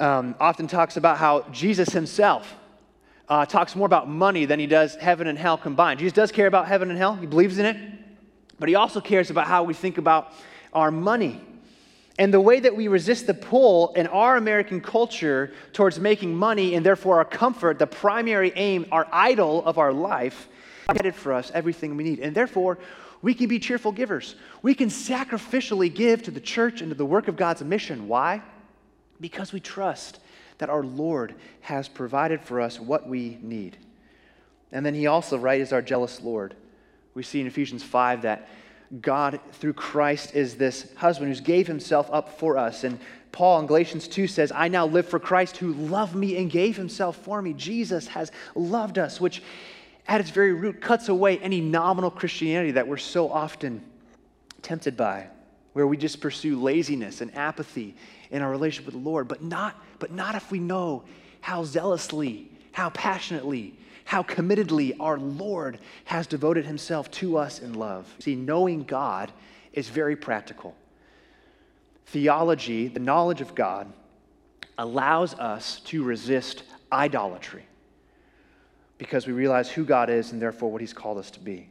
um, 0.01 0.35
often 0.41 0.67
talks 0.67 0.97
about 0.97 1.19
how 1.19 1.43
Jesus 1.53 1.91
himself 1.91 2.57
uh, 3.29 3.47
talks 3.47 3.77
more 3.77 3.87
about 3.87 4.09
money 4.09 4.45
than 4.45 4.59
he 4.59 4.67
does 4.67 4.95
heaven 4.97 5.27
and 5.27 5.39
hell 5.39 5.57
combined. 5.57 6.01
Jesus 6.01 6.15
does 6.15 6.33
care 6.33 6.47
about 6.47 6.67
heaven 6.67 6.91
and 6.91 6.99
hell, 6.99 7.15
he 7.15 7.27
believes 7.27 7.59
in 7.59 7.67
it, 7.67 7.77
but 8.63 8.69
he 8.69 8.77
also 8.77 9.01
cares 9.01 9.29
about 9.29 9.49
how 9.49 9.65
we 9.65 9.75
think 9.75 9.99
about 9.99 10.33
our 10.73 10.93
money. 10.93 11.41
And 12.17 12.33
the 12.33 12.41
way 12.41 12.61
that 12.61 12.77
we 12.77 12.87
resist 12.87 13.27
the 13.27 13.35
pull 13.35 13.93
in 13.95 14.07
our 14.07 14.37
American 14.37 14.81
culture 14.81 15.51
towards 15.73 15.99
making 15.99 16.37
money 16.37 16.77
and 16.77 16.87
therefore 16.87 17.19
our 17.19 17.25
comfort, 17.25 17.81
the 17.81 17.89
primary 17.89 18.53
aim, 18.55 18.87
our 18.93 19.09
idol 19.11 19.65
of 19.65 19.79
our 19.79 19.93
life, 19.93 20.47
provided 20.87 21.17
for 21.17 21.33
us 21.33 21.51
everything 21.53 21.97
we 21.97 22.05
need. 22.05 22.21
And 22.21 22.37
therefore, 22.37 22.79
we 23.21 23.35
can 23.35 23.49
be 23.49 23.59
cheerful 23.59 23.91
givers. 23.91 24.37
We 24.63 24.77
can 24.77 24.91
sacrificially 24.91 25.93
give 25.93 26.23
to 26.23 26.31
the 26.31 26.39
church 26.39 26.83
and 26.83 26.91
to 26.93 26.95
the 26.95 27.05
work 27.05 27.27
of 27.27 27.35
God's 27.35 27.65
mission. 27.65 28.07
Why? 28.07 28.43
Because 29.21 29.53
we 29.53 29.59
trust 29.59 30.21
that 30.59 30.71
our 30.71 30.85
Lord 30.85 31.35
has 31.63 31.89
provided 31.89 32.41
for 32.41 32.61
us 32.61 32.79
what 32.79 33.09
we 33.09 33.39
need. 33.43 33.77
And 34.71 34.87
then 34.87 34.95
he 34.95 35.09
also, 35.09 35.37
right, 35.37 35.61
is 35.61 35.73
our 35.73 35.83
jealous 35.83 36.21
Lord. 36.21 36.55
We 37.15 37.23
see 37.23 37.41
in 37.41 37.47
Ephesians 37.47 37.83
5 37.83 38.23
that 38.23 38.49
God, 39.01 39.41
through 39.53 39.73
Christ, 39.75 40.35
is 40.35 40.57
this 40.57 40.93
husband 40.97 41.35
who 41.35 41.43
gave 41.43 41.67
himself 41.67 42.11
up 42.13 42.39
for 42.39 42.59
us. 42.59 42.85
And 42.85 43.01
Paul 43.33 43.61
in 43.61 43.67
Galatians 43.67 44.07
2 44.09 44.27
says, 44.27 44.53
I 44.55 44.69
now 44.69 44.87
live 44.87 45.09
for 45.09 45.19
Christ 45.19 45.57
who 45.57 45.73
loved 45.73 46.15
me 46.15 46.37
and 46.37 46.51
gave 46.51 46.77
himself 46.77 47.17
for 47.17 47.41
me. 47.41 47.55
Jesus 47.55 48.09
has 48.09 48.31
loved 48.55 48.99
us, 48.99 49.21
which 49.21 49.43
at 50.07 50.21
its 50.21 50.31
very 50.31 50.53
root 50.53 50.81
cuts 50.81 51.09
away 51.09 51.39
any 51.39 51.61
nominal 51.61 52.11
Christianity 52.11 52.73
that 52.73 52.87
we're 52.87 52.99
so 52.99 53.31
often 53.31 53.83
tempted 54.61 54.97
by, 54.97 55.29
where 55.73 55.87
we 55.87 55.97
just 55.97 56.21
pursue 56.21 56.61
laziness 56.61 57.21
and 57.21 57.35
apathy 57.37 57.95
in 58.31 58.43
our 58.43 58.51
relationship 58.51 58.93
with 58.93 59.03
the 59.03 59.09
Lord, 59.09 59.29
but 59.29 59.43
not, 59.43 59.81
but 59.99 60.13
not 60.13 60.35
if 60.35 60.51
we 60.51 60.59
know 60.59 61.05
how 61.41 61.65
zealously, 61.65 62.51
how 62.73 62.91
passionately, 62.91 63.75
how 64.05 64.23
committedly 64.23 64.95
our 65.01 65.19
Lord 65.19 65.79
has 66.05 66.27
devoted 66.27 66.67
himself 66.67 67.11
to 67.13 67.39
us 67.39 67.61
in 67.61 67.75
love. 67.75 68.13
See, 68.19 68.35
knowing 68.35 68.85
God 68.85 69.33
is 69.73 69.89
very 69.89 70.17
practical. 70.17 70.75
Theology, 72.07 72.89
the 72.89 73.01
knowledge 73.01 73.41
of 73.41 73.55
God, 73.55 73.93
allows 74.79 75.35
us 75.35 75.81
to 75.81 76.03
resist 76.03 76.63
idolatry 76.91 77.65
because 78.99 79.27
we 79.27 79.33
realize 79.33 79.71
who 79.71 79.85
God 79.85 80.11
is 80.11 80.33
and 80.33 80.41
therefore 80.41 80.71
what 80.71 80.81
he's 80.81 80.93
called 80.93 81.19
us 81.19 81.31
to 81.33 81.41
be. 81.41 81.69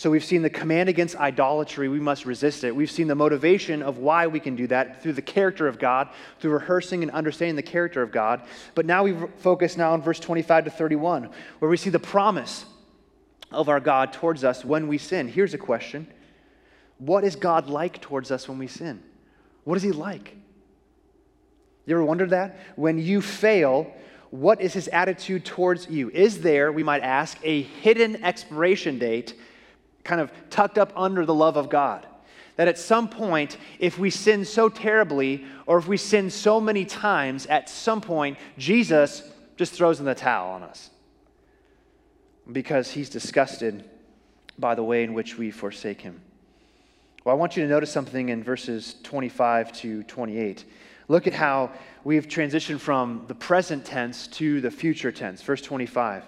So 0.00 0.08
we've 0.08 0.24
seen 0.24 0.40
the 0.40 0.48
command 0.48 0.88
against 0.88 1.14
idolatry, 1.16 1.86
we 1.86 2.00
must 2.00 2.24
resist 2.24 2.64
it. 2.64 2.74
We've 2.74 2.90
seen 2.90 3.06
the 3.06 3.14
motivation 3.14 3.82
of 3.82 3.98
why 3.98 4.28
we 4.28 4.40
can 4.40 4.56
do 4.56 4.66
that 4.68 5.02
through 5.02 5.12
the 5.12 5.20
character 5.20 5.68
of 5.68 5.78
God, 5.78 6.08
through 6.38 6.52
rehearsing 6.52 7.02
and 7.02 7.12
understanding 7.12 7.54
the 7.54 7.62
character 7.62 8.00
of 8.00 8.10
God. 8.10 8.40
But 8.74 8.86
now 8.86 9.02
we 9.02 9.14
focus 9.36 9.76
now 9.76 9.92
on 9.92 10.00
verse 10.00 10.18
25 10.18 10.64
to 10.64 10.70
31, 10.70 11.28
where 11.58 11.70
we 11.70 11.76
see 11.76 11.90
the 11.90 11.98
promise 11.98 12.64
of 13.52 13.68
our 13.68 13.78
God 13.78 14.14
towards 14.14 14.42
us 14.42 14.64
when 14.64 14.88
we 14.88 14.96
sin. 14.96 15.28
Here's 15.28 15.52
a 15.52 15.58
question 15.58 16.06
What 16.96 17.22
is 17.22 17.36
God 17.36 17.68
like 17.68 18.00
towards 18.00 18.30
us 18.30 18.48
when 18.48 18.56
we 18.56 18.68
sin? 18.68 19.02
What 19.64 19.76
is 19.76 19.82
He 19.82 19.92
like? 19.92 20.34
You 21.84 21.96
ever 21.96 22.04
wondered 22.06 22.30
that? 22.30 22.58
When 22.74 22.98
you 22.98 23.20
fail, 23.20 23.92
what 24.30 24.62
is 24.62 24.72
His 24.72 24.88
attitude 24.88 25.44
towards 25.44 25.90
you? 25.90 26.08
Is 26.08 26.40
there, 26.40 26.72
we 26.72 26.82
might 26.82 27.02
ask, 27.02 27.36
a 27.42 27.60
hidden 27.60 28.24
expiration 28.24 28.98
date 28.98 29.34
kind 30.04 30.20
of 30.20 30.30
tucked 30.50 30.78
up 30.78 30.92
under 30.96 31.24
the 31.24 31.34
love 31.34 31.56
of 31.56 31.68
God. 31.68 32.06
That 32.56 32.68
at 32.68 32.78
some 32.78 33.08
point, 33.08 33.56
if 33.78 33.98
we 33.98 34.10
sin 34.10 34.44
so 34.44 34.68
terribly, 34.68 35.44
or 35.66 35.78
if 35.78 35.88
we 35.88 35.96
sin 35.96 36.30
so 36.30 36.60
many 36.60 36.84
times, 36.84 37.46
at 37.46 37.70
some 37.70 38.00
point, 38.00 38.36
Jesus 38.58 39.22
just 39.56 39.72
throws 39.72 40.00
in 40.00 40.06
the 40.06 40.14
towel 40.14 40.50
on 40.50 40.62
us 40.62 40.90
because 42.50 42.90
he's 42.90 43.08
disgusted 43.08 43.84
by 44.58 44.74
the 44.74 44.82
way 44.82 45.04
in 45.04 45.14
which 45.14 45.38
we 45.38 45.50
forsake 45.50 46.00
him. 46.00 46.20
Well, 47.24 47.34
I 47.34 47.38
want 47.38 47.56
you 47.56 47.62
to 47.62 47.68
notice 47.68 47.92
something 47.92 48.30
in 48.30 48.42
verses 48.42 48.96
25 49.02 49.72
to 49.80 50.02
28. 50.04 50.64
Look 51.08 51.26
at 51.26 51.32
how 51.32 51.72
we've 52.04 52.26
transitioned 52.26 52.80
from 52.80 53.24
the 53.26 53.34
present 53.34 53.84
tense 53.84 54.26
to 54.28 54.60
the 54.60 54.70
future 54.70 55.12
tense. 55.12 55.42
Verse 55.42 55.60
25. 55.60 56.24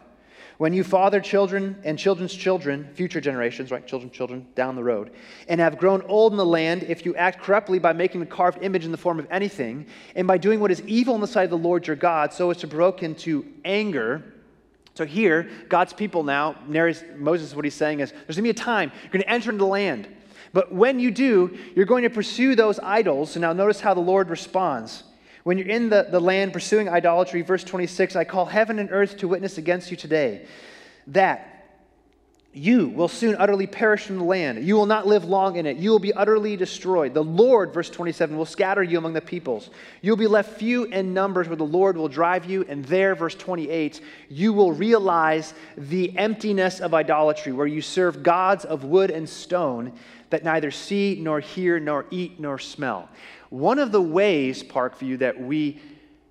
When 0.62 0.72
you 0.72 0.84
father 0.84 1.20
children 1.20 1.74
and 1.82 1.98
children's 1.98 2.32
children, 2.32 2.88
future 2.94 3.20
generations, 3.20 3.72
right? 3.72 3.84
Children, 3.84 4.12
children, 4.12 4.46
down 4.54 4.76
the 4.76 4.84
road, 4.84 5.10
and 5.48 5.60
have 5.60 5.76
grown 5.76 6.02
old 6.02 6.32
in 6.32 6.36
the 6.36 6.46
land, 6.46 6.84
if 6.84 7.04
you 7.04 7.16
act 7.16 7.42
corruptly 7.42 7.80
by 7.80 7.92
making 7.92 8.22
a 8.22 8.26
carved 8.26 8.62
image 8.62 8.84
in 8.84 8.92
the 8.92 8.96
form 8.96 9.18
of 9.18 9.26
anything, 9.28 9.84
and 10.14 10.28
by 10.28 10.38
doing 10.38 10.60
what 10.60 10.70
is 10.70 10.80
evil 10.82 11.16
in 11.16 11.20
the 11.20 11.26
sight 11.26 11.42
of 11.42 11.50
the 11.50 11.58
Lord 11.58 11.88
your 11.88 11.96
God, 11.96 12.32
so 12.32 12.48
as 12.52 12.58
to 12.58 12.68
provoke 12.68 13.00
him 13.00 13.16
to 13.16 13.44
anger. 13.64 14.34
So 14.94 15.04
here, 15.04 15.50
God's 15.68 15.94
people 15.94 16.22
now, 16.22 16.54
Moses, 16.68 17.56
what 17.56 17.64
he's 17.64 17.74
saying 17.74 17.98
is 17.98 18.12
there's 18.12 18.36
going 18.36 18.36
to 18.36 18.42
be 18.42 18.50
a 18.50 18.54
time 18.54 18.92
you're 19.02 19.10
going 19.10 19.22
to 19.22 19.30
enter 19.30 19.50
into 19.50 19.64
the 19.64 19.68
land. 19.68 20.06
But 20.52 20.72
when 20.72 21.00
you 21.00 21.10
do, 21.10 21.58
you're 21.74 21.86
going 21.86 22.04
to 22.04 22.10
pursue 22.10 22.54
those 22.54 22.78
idols. 22.78 23.34
And 23.34 23.40
now 23.40 23.52
notice 23.52 23.80
how 23.80 23.94
the 23.94 24.00
Lord 24.00 24.30
responds. 24.30 25.02
When 25.44 25.58
you're 25.58 25.68
in 25.68 25.88
the, 25.88 26.06
the 26.10 26.20
land 26.20 26.52
pursuing 26.52 26.88
idolatry, 26.88 27.42
verse 27.42 27.64
26, 27.64 28.16
I 28.16 28.24
call 28.24 28.46
heaven 28.46 28.78
and 28.78 28.90
earth 28.92 29.18
to 29.18 29.28
witness 29.28 29.58
against 29.58 29.90
you 29.90 29.96
today 29.96 30.46
that 31.08 31.52
you 32.54 32.88
will 32.88 33.08
soon 33.08 33.34
utterly 33.38 33.66
perish 33.66 34.04
from 34.04 34.18
the 34.18 34.24
land. 34.24 34.62
You 34.62 34.74
will 34.74 34.86
not 34.86 35.06
live 35.06 35.24
long 35.24 35.56
in 35.56 35.64
it. 35.64 35.78
You 35.78 35.90
will 35.90 35.98
be 35.98 36.12
utterly 36.12 36.54
destroyed. 36.54 37.14
The 37.14 37.24
Lord, 37.24 37.72
verse 37.72 37.88
27, 37.88 38.36
will 38.36 38.44
scatter 38.44 38.82
you 38.82 38.98
among 38.98 39.14
the 39.14 39.22
peoples. 39.22 39.70
You'll 40.02 40.18
be 40.18 40.26
left 40.26 40.58
few 40.58 40.84
in 40.84 41.14
numbers 41.14 41.48
where 41.48 41.56
the 41.56 41.64
Lord 41.64 41.96
will 41.96 42.08
drive 42.08 42.44
you. 42.44 42.66
And 42.68 42.84
there, 42.84 43.14
verse 43.14 43.34
28, 43.34 44.02
you 44.28 44.52
will 44.52 44.70
realize 44.70 45.54
the 45.78 46.16
emptiness 46.18 46.80
of 46.80 46.92
idolatry, 46.92 47.52
where 47.52 47.66
you 47.66 47.80
serve 47.80 48.22
gods 48.22 48.66
of 48.66 48.84
wood 48.84 49.10
and 49.10 49.26
stone 49.26 49.92
that 50.32 50.44
neither 50.44 50.70
see, 50.70 51.18
nor 51.20 51.40
hear, 51.40 51.78
nor 51.78 52.06
eat, 52.10 52.40
nor 52.40 52.58
smell. 52.58 53.08
One 53.50 53.78
of 53.78 53.92
the 53.92 54.02
ways, 54.02 54.62
Parkview, 54.64 55.18
that 55.18 55.40
we 55.40 55.80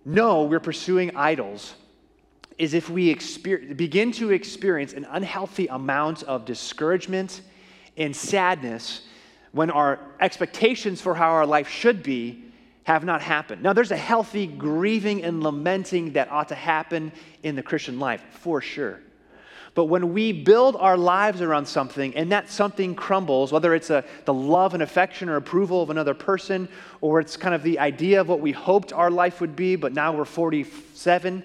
know 0.03 0.43
we're 0.43 0.59
pursuing 0.59 1.15
idols 1.15 1.75
is 2.57 2.73
if 2.73 2.89
we 2.89 3.15
begin 3.75 4.11
to 4.11 4.31
experience 4.31 4.93
an 4.93 5.05
unhealthy 5.09 5.67
amount 5.67 6.23
of 6.23 6.45
discouragement 6.45 7.41
and 7.97 8.15
sadness 8.15 9.07
when 9.51 9.69
our 9.69 9.99
expectations 10.19 10.99
for 11.01 11.15
how 11.15 11.29
our 11.29 11.45
life 11.45 11.69
should 11.69 12.03
be 12.03 12.43
have 12.83 13.03
not 13.03 13.21
happened. 13.21 13.61
Now, 13.61 13.73
there's 13.73 13.91
a 13.91 13.97
healthy 13.97 14.47
grieving 14.47 15.23
and 15.23 15.43
lamenting 15.43 16.13
that 16.13 16.31
ought 16.31 16.49
to 16.49 16.55
happen 16.55 17.11
in 17.43 17.55
the 17.55 17.63
Christian 17.63 17.99
life, 17.99 18.23
for 18.31 18.61
sure. 18.61 18.99
But 19.73 19.85
when 19.85 20.13
we 20.13 20.33
build 20.33 20.75
our 20.75 20.97
lives 20.97 21.41
around 21.41 21.65
something 21.65 22.15
and 22.15 22.31
that 22.31 22.49
something 22.49 22.93
crumbles, 22.93 23.51
whether 23.53 23.73
it's 23.73 23.89
a, 23.89 24.03
the 24.25 24.33
love 24.33 24.73
and 24.73 24.83
affection 24.83 25.29
or 25.29 25.37
approval 25.37 25.81
of 25.81 25.89
another 25.89 26.13
person, 26.13 26.67
or 26.99 27.21
it's 27.21 27.37
kind 27.37 27.55
of 27.55 27.63
the 27.63 27.79
idea 27.79 28.19
of 28.19 28.27
what 28.27 28.41
we 28.41 28.51
hoped 28.51 28.91
our 28.91 29.09
life 29.09 29.39
would 29.39 29.55
be, 29.55 29.77
but 29.77 29.93
now 29.93 30.13
we're 30.13 30.25
47 30.25 31.43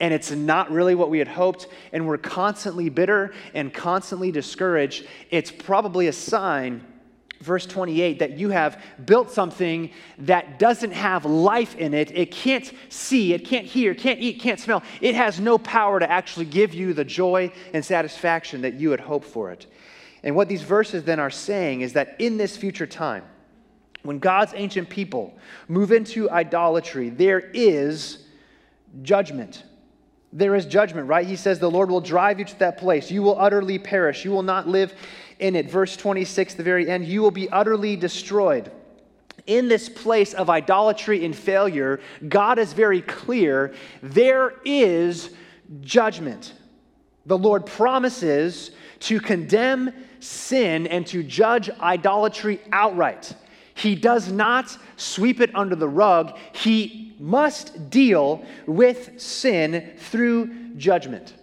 and 0.00 0.12
it's 0.12 0.30
not 0.30 0.70
really 0.70 0.94
what 0.94 1.08
we 1.08 1.18
had 1.18 1.28
hoped, 1.28 1.68
and 1.92 2.06
we're 2.06 2.18
constantly 2.18 2.90
bitter 2.90 3.32
and 3.54 3.72
constantly 3.72 4.30
discouraged, 4.30 5.06
it's 5.30 5.50
probably 5.50 6.08
a 6.08 6.12
sign 6.12 6.84
verse 7.46 7.64
28 7.64 8.18
that 8.18 8.32
you 8.32 8.50
have 8.50 8.82
built 9.06 9.30
something 9.30 9.90
that 10.18 10.58
doesn't 10.58 10.90
have 10.90 11.24
life 11.24 11.76
in 11.76 11.94
it. 11.94 12.10
It 12.10 12.32
can't 12.32 12.70
see, 12.88 13.32
it 13.32 13.46
can't 13.46 13.64
hear, 13.64 13.94
can't 13.94 14.20
eat, 14.20 14.40
can't 14.40 14.60
smell. 14.60 14.82
It 15.00 15.14
has 15.14 15.40
no 15.40 15.56
power 15.56 16.00
to 16.00 16.10
actually 16.10 16.46
give 16.46 16.74
you 16.74 16.92
the 16.92 17.04
joy 17.04 17.52
and 17.72 17.84
satisfaction 17.84 18.62
that 18.62 18.74
you 18.74 18.90
had 18.90 19.00
hoped 19.00 19.26
for 19.26 19.52
it. 19.52 19.66
And 20.24 20.34
what 20.34 20.48
these 20.48 20.62
verses 20.62 21.04
then 21.04 21.20
are 21.20 21.30
saying 21.30 21.82
is 21.82 21.92
that 21.92 22.16
in 22.18 22.36
this 22.36 22.56
future 22.56 22.86
time, 22.86 23.22
when 24.02 24.18
God's 24.18 24.52
ancient 24.56 24.90
people 24.90 25.38
move 25.68 25.92
into 25.92 26.28
idolatry, 26.28 27.10
there 27.10 27.38
is 27.54 28.24
judgment. 29.02 29.62
There 30.32 30.54
is 30.54 30.66
judgment, 30.66 31.08
right? 31.08 31.26
He 31.26 31.36
says, 31.36 31.58
The 31.58 31.70
Lord 31.70 31.90
will 31.90 32.00
drive 32.00 32.38
you 32.38 32.44
to 32.44 32.58
that 32.58 32.78
place. 32.78 33.10
You 33.10 33.22
will 33.22 33.38
utterly 33.38 33.78
perish. 33.78 34.24
You 34.24 34.32
will 34.32 34.42
not 34.42 34.68
live 34.68 34.92
in 35.38 35.54
it. 35.56 35.70
Verse 35.70 35.96
26, 35.96 36.54
the 36.54 36.62
very 36.62 36.88
end, 36.88 37.04
you 37.04 37.22
will 37.22 37.30
be 37.30 37.48
utterly 37.50 37.96
destroyed. 37.96 38.70
In 39.46 39.68
this 39.68 39.88
place 39.88 40.34
of 40.34 40.50
idolatry 40.50 41.24
and 41.24 41.34
failure, 41.34 42.00
God 42.28 42.58
is 42.58 42.72
very 42.72 43.02
clear 43.02 43.74
there 44.02 44.54
is 44.64 45.30
judgment. 45.80 46.54
The 47.26 47.38
Lord 47.38 47.66
promises 47.66 48.70
to 49.00 49.20
condemn 49.20 49.92
sin 50.20 50.86
and 50.86 51.06
to 51.08 51.22
judge 51.22 51.68
idolatry 51.80 52.60
outright. 52.72 53.34
He 53.74 53.94
does 53.94 54.32
not 54.32 54.76
sweep 54.96 55.40
it 55.40 55.54
under 55.54 55.76
the 55.76 55.88
rug. 55.88 56.36
He 56.52 57.14
must 57.18 57.90
deal 57.90 58.44
with 58.66 59.20
sin 59.20 59.92
through 59.98 60.76
judgment. 60.76 61.34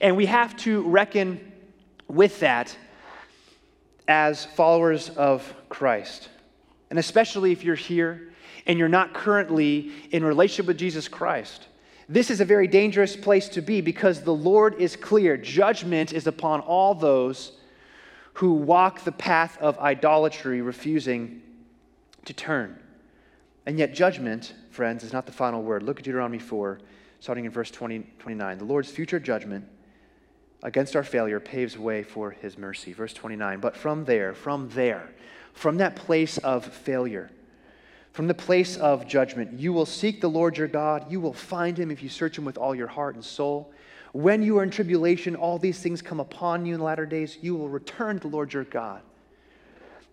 And 0.00 0.16
we 0.16 0.26
have 0.26 0.56
to 0.58 0.82
reckon 0.82 1.51
with 2.12 2.40
that 2.40 2.76
as 4.06 4.44
followers 4.44 5.08
of 5.08 5.54
Christ. 5.70 6.28
And 6.90 6.98
especially 6.98 7.52
if 7.52 7.64
you're 7.64 7.74
here 7.74 8.34
and 8.66 8.78
you're 8.78 8.88
not 8.88 9.14
currently 9.14 9.90
in 10.10 10.22
relationship 10.22 10.66
with 10.66 10.76
Jesus 10.76 11.08
Christ. 11.08 11.68
This 12.10 12.30
is 12.30 12.42
a 12.42 12.44
very 12.44 12.66
dangerous 12.68 13.16
place 13.16 13.48
to 13.50 13.62
be 13.62 13.80
because 13.80 14.20
the 14.20 14.34
Lord 14.34 14.74
is 14.78 14.94
clear. 14.94 15.38
Judgment 15.38 16.12
is 16.12 16.26
upon 16.26 16.60
all 16.60 16.94
those 16.94 17.52
who 18.34 18.52
walk 18.52 19.04
the 19.04 19.12
path 19.12 19.56
of 19.58 19.78
idolatry, 19.78 20.60
refusing 20.60 21.40
to 22.26 22.34
turn. 22.34 22.78
And 23.64 23.78
yet, 23.78 23.94
judgment, 23.94 24.52
friends, 24.70 25.02
is 25.02 25.14
not 25.14 25.24
the 25.24 25.32
final 25.32 25.62
word. 25.62 25.82
Look 25.82 25.98
at 25.98 26.04
Deuteronomy 26.04 26.38
4, 26.38 26.78
starting 27.20 27.46
in 27.46 27.50
verse 27.50 27.70
20, 27.70 28.06
29. 28.18 28.58
The 28.58 28.64
Lord's 28.64 28.90
future 28.90 29.18
judgment 29.18 29.64
against 30.62 30.94
our 30.94 31.02
failure 31.02 31.40
paves 31.40 31.76
way 31.76 32.02
for 32.02 32.30
his 32.30 32.56
mercy. 32.56 32.92
Verse 32.92 33.12
29. 33.12 33.60
But 33.60 33.76
from 33.76 34.04
there, 34.04 34.34
from 34.34 34.68
there, 34.70 35.10
from 35.52 35.78
that 35.78 35.96
place 35.96 36.38
of 36.38 36.64
failure, 36.64 37.30
from 38.12 38.28
the 38.28 38.34
place 38.34 38.76
of 38.76 39.08
judgment, 39.08 39.58
you 39.58 39.72
will 39.72 39.86
seek 39.86 40.20
the 40.20 40.28
Lord 40.28 40.56
your 40.56 40.68
God. 40.68 41.10
You 41.10 41.20
will 41.20 41.32
find 41.32 41.78
him 41.78 41.90
if 41.90 42.02
you 42.02 42.08
search 42.08 42.36
him 42.36 42.44
with 42.44 42.58
all 42.58 42.74
your 42.74 42.86
heart 42.86 43.14
and 43.14 43.24
soul. 43.24 43.72
When 44.12 44.42
you 44.42 44.58
are 44.58 44.62
in 44.62 44.70
tribulation, 44.70 45.34
all 45.34 45.58
these 45.58 45.78
things 45.78 46.02
come 46.02 46.20
upon 46.20 46.66
you 46.66 46.74
in 46.74 46.80
the 46.80 46.84
latter 46.84 47.06
days, 47.06 47.38
you 47.40 47.54
will 47.54 47.70
return 47.70 48.16
to 48.16 48.28
the 48.28 48.34
Lord 48.34 48.52
your 48.52 48.64
God 48.64 49.00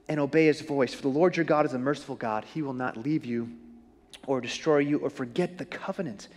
and 0.07 0.19
obey 0.19 0.45
his 0.45 0.61
voice. 0.61 0.93
For 0.93 1.01
the 1.01 1.09
Lord 1.09 1.35
your 1.35 1.43
God 1.43 1.65
is 1.65 1.73
a 1.73 1.79
merciful 1.79 2.15
God. 2.15 2.45
He 2.45 2.61
will 2.61 2.73
not 2.73 2.95
leave 2.95 3.25
you 3.25 3.51
or 4.25 4.39
destroy 4.39 4.79
you 4.79 4.99
or 4.99 5.09
forget 5.09 5.57
the 5.57 5.65
covenant. 5.65 6.29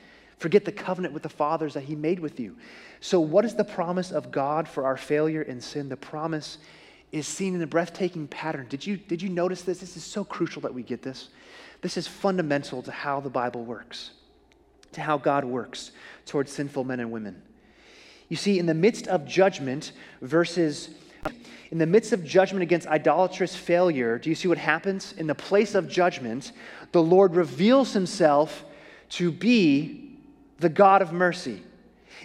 Forget 0.42 0.64
the 0.64 0.72
covenant 0.72 1.14
with 1.14 1.22
the 1.22 1.28
fathers 1.28 1.74
that 1.74 1.84
he 1.84 1.94
made 1.94 2.18
with 2.18 2.40
you. 2.40 2.56
So, 2.98 3.20
what 3.20 3.44
is 3.44 3.54
the 3.54 3.62
promise 3.62 4.10
of 4.10 4.32
God 4.32 4.66
for 4.66 4.84
our 4.84 4.96
failure 4.96 5.42
and 5.42 5.62
sin? 5.62 5.88
The 5.88 5.96
promise 5.96 6.58
is 7.12 7.28
seen 7.28 7.54
in 7.54 7.62
a 7.62 7.66
breathtaking 7.66 8.26
pattern. 8.26 8.66
Did 8.68 8.84
you, 8.84 8.96
did 8.96 9.22
you 9.22 9.28
notice 9.28 9.62
this? 9.62 9.78
This 9.78 9.96
is 9.96 10.02
so 10.02 10.24
crucial 10.24 10.60
that 10.62 10.74
we 10.74 10.82
get 10.82 11.00
this. 11.00 11.28
This 11.80 11.96
is 11.96 12.08
fundamental 12.08 12.82
to 12.82 12.90
how 12.90 13.20
the 13.20 13.30
Bible 13.30 13.64
works, 13.64 14.10
to 14.90 15.00
how 15.00 15.16
God 15.16 15.44
works 15.44 15.92
towards 16.26 16.50
sinful 16.50 16.82
men 16.82 16.98
and 16.98 17.12
women. 17.12 17.40
You 18.28 18.34
see, 18.34 18.58
in 18.58 18.66
the 18.66 18.74
midst 18.74 19.06
of 19.06 19.24
judgment 19.24 19.92
versus 20.22 20.88
in 21.70 21.78
the 21.78 21.86
midst 21.86 22.12
of 22.12 22.24
judgment 22.24 22.64
against 22.64 22.88
idolatrous 22.88 23.54
failure, 23.54 24.18
do 24.18 24.28
you 24.28 24.34
see 24.34 24.48
what 24.48 24.58
happens? 24.58 25.14
In 25.16 25.28
the 25.28 25.36
place 25.36 25.76
of 25.76 25.88
judgment, 25.88 26.50
the 26.90 27.00
Lord 27.00 27.36
reveals 27.36 27.92
himself 27.92 28.64
to 29.10 29.30
be 29.30 30.11
the 30.62 30.70
God 30.70 31.02
of 31.02 31.12
mercy. 31.12 31.62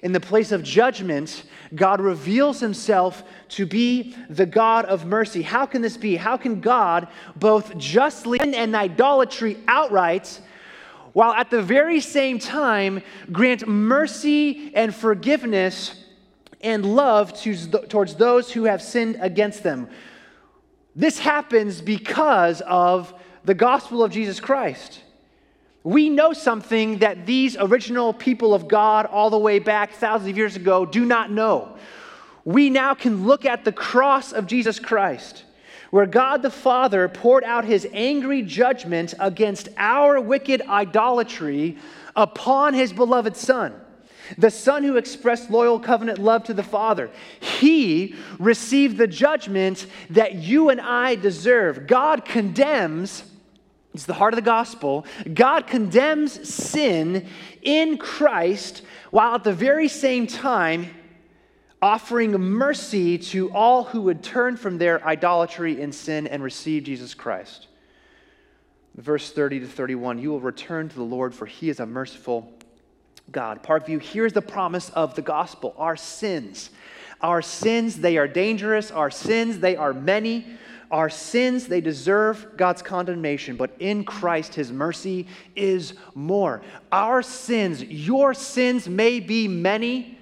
In 0.04 0.12
the 0.12 0.20
place 0.20 0.52
of 0.52 0.64
judgment, 0.64 1.44
God 1.76 2.00
reveals 2.00 2.60
himself 2.60 3.24
to 3.50 3.66
be 3.66 4.16
the 4.30 4.46
God 4.46 4.86
of 4.86 5.06
mercy. 5.06 5.42
How 5.42 5.66
can 5.66 5.82
this 5.82 5.98
be? 5.98 6.16
How 6.16 6.38
can 6.38 6.62
God 6.62 7.08
both 7.36 7.78
justly 7.78 8.40
and 8.40 8.76
idolatry 8.76 9.58
outright, 9.68 10.40
while 11.14 11.34
at 11.34 11.50
the 11.50 11.62
very 11.62 12.00
same 12.00 12.38
time 12.38 13.02
grant 13.32 13.68
mercy 13.68 14.72
and 14.76 14.94
forgiveness 14.94 16.04
and 16.62 16.86
love 16.86 17.34
to, 17.42 17.56
towards 17.88 18.16
those 18.16 18.52
who 18.52 18.66
have 18.66 18.82
sinned 18.82 19.18
against 19.20 19.64
them? 19.64 19.90
This 20.96 21.18
happens 21.18 21.82
because 21.82 22.62
of 22.62 23.14
the 23.46 23.56
gospel 23.56 24.04
of 24.04 24.12
Jesus 24.12 24.40
Christ 24.40 25.02
we 25.88 26.10
know 26.10 26.34
something 26.34 26.98
that 26.98 27.26
these 27.26 27.56
original 27.56 28.12
people 28.12 28.54
of 28.54 28.68
God, 28.68 29.06
all 29.06 29.30
the 29.30 29.38
way 29.38 29.58
back 29.58 29.94
thousands 29.94 30.32
of 30.32 30.36
years 30.36 30.58
ago, 30.58 30.86
do 30.86 31.06
not 31.06 31.32
know. 31.32 31.78
We 32.44 32.70
now 32.70 32.94
can 32.94 33.26
look 33.26 33.46
at 33.46 33.64
the 33.64 33.72
cross 33.72 34.34
of 34.34 34.48
Jesus 34.48 34.80
Christ, 34.80 35.46
where 35.92 36.06
God 36.06 36.42
the 36.42 36.50
Father 36.50 37.08
poured 37.08 37.46
out 37.46 37.64
his 37.64 37.88
angry 37.94 38.42
judgment 38.42 39.14
against 39.18 39.70
our 39.78 40.20
wicked 40.20 40.62
idolatry 40.64 41.78
upon 42.18 42.74
his 42.74 42.92
beloved 42.92 43.38
Son. 43.38 43.74
The 44.38 44.52
Son 44.52 44.84
who 44.84 44.98
expressed 44.98 45.50
loyal 45.50 45.80
covenant 45.80 46.20
love 46.20 46.44
to 46.46 46.54
the 46.54 46.64
Father. 46.64 47.10
He 47.40 48.14
received 48.40 48.98
the 48.98 49.08
judgment 49.08 49.88
that 50.10 50.36
you 50.36 50.68
and 50.68 50.82
I 50.82 51.16
deserve. 51.16 51.88
God 51.88 52.26
condemns 52.26 53.24
it's 53.98 54.06
the 54.06 54.14
heart 54.14 54.32
of 54.32 54.36
the 54.36 54.44
gospel. 54.44 55.08
God 55.34 55.66
condemns 55.66 56.48
sin 56.48 57.26
in 57.64 57.98
Christ 57.98 58.84
while 59.10 59.34
at 59.34 59.44
the 59.44 59.52
very 59.52 59.88
same 59.88 60.28
time 60.28 60.92
offering 61.82 62.34
mercy 62.34 63.18
to 63.18 63.52
all 63.54 63.86
who 63.86 64.04
would 64.04 64.22
turn 64.22 64.56
from 64.56 64.78
their 64.78 65.04
idolatry 65.04 65.82
and 65.82 65.96
sin 65.96 66.28
and 66.28 66.44
receive 66.44 66.84
Jesus 66.84 67.16
Christ. 67.16 67.66
Verse 68.94 69.32
30 69.32 69.62
to 69.62 69.68
31 69.68 70.20
You 70.20 70.30
will 70.30 70.42
return 70.42 70.90
to 70.90 70.96
the 70.96 71.02
Lord, 71.02 71.34
for 71.34 71.48
he 71.48 71.68
is 71.68 71.80
a 71.80 71.86
merciful 71.88 72.54
God. 73.32 73.64
Parkview, 73.64 74.00
here's 74.00 74.34
the 74.34 74.44
promise 74.44 74.92
of 74.92 75.16
the 75.16 75.24
gospel 75.24 75.74
our 75.76 75.96
sins. 75.96 76.70
Our 77.22 77.42
sins, 77.42 77.98
they 77.98 78.18
are 78.18 78.28
dangerous. 78.28 78.92
Our 78.92 79.10
sins, 79.10 79.58
they 79.58 79.76
are 79.76 79.92
many. 79.92 80.46
Our 80.90 81.10
sins, 81.10 81.68
they 81.68 81.82
deserve 81.82 82.56
God's 82.56 82.82
condemnation, 82.82 83.58
but 83.58 83.72
in 83.80 84.06
Christ, 84.06 84.56
His 84.56 84.72
mercy 84.72 85.28
is 85.56 85.94
more. 86.16 86.62
Our 86.92 87.22
sins, 87.22 87.84
your 87.84 88.34
sins 88.34 88.88
may 88.88 89.20
be 89.20 89.48
many, 89.48 90.18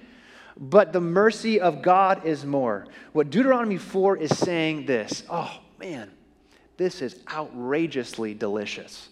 but 0.56 0.92
the 0.92 1.00
mercy 1.00 1.60
of 1.60 1.82
God 1.82 2.24
is 2.24 2.44
more. 2.44 2.86
What 3.12 3.30
Deuteronomy 3.30 3.76
4 3.76 4.16
is 4.16 4.36
saying 4.36 4.86
this 4.86 5.22
oh 5.30 5.60
man, 5.78 6.10
this 6.76 7.00
is 7.00 7.20
outrageously 7.30 8.34
delicious. 8.34 9.08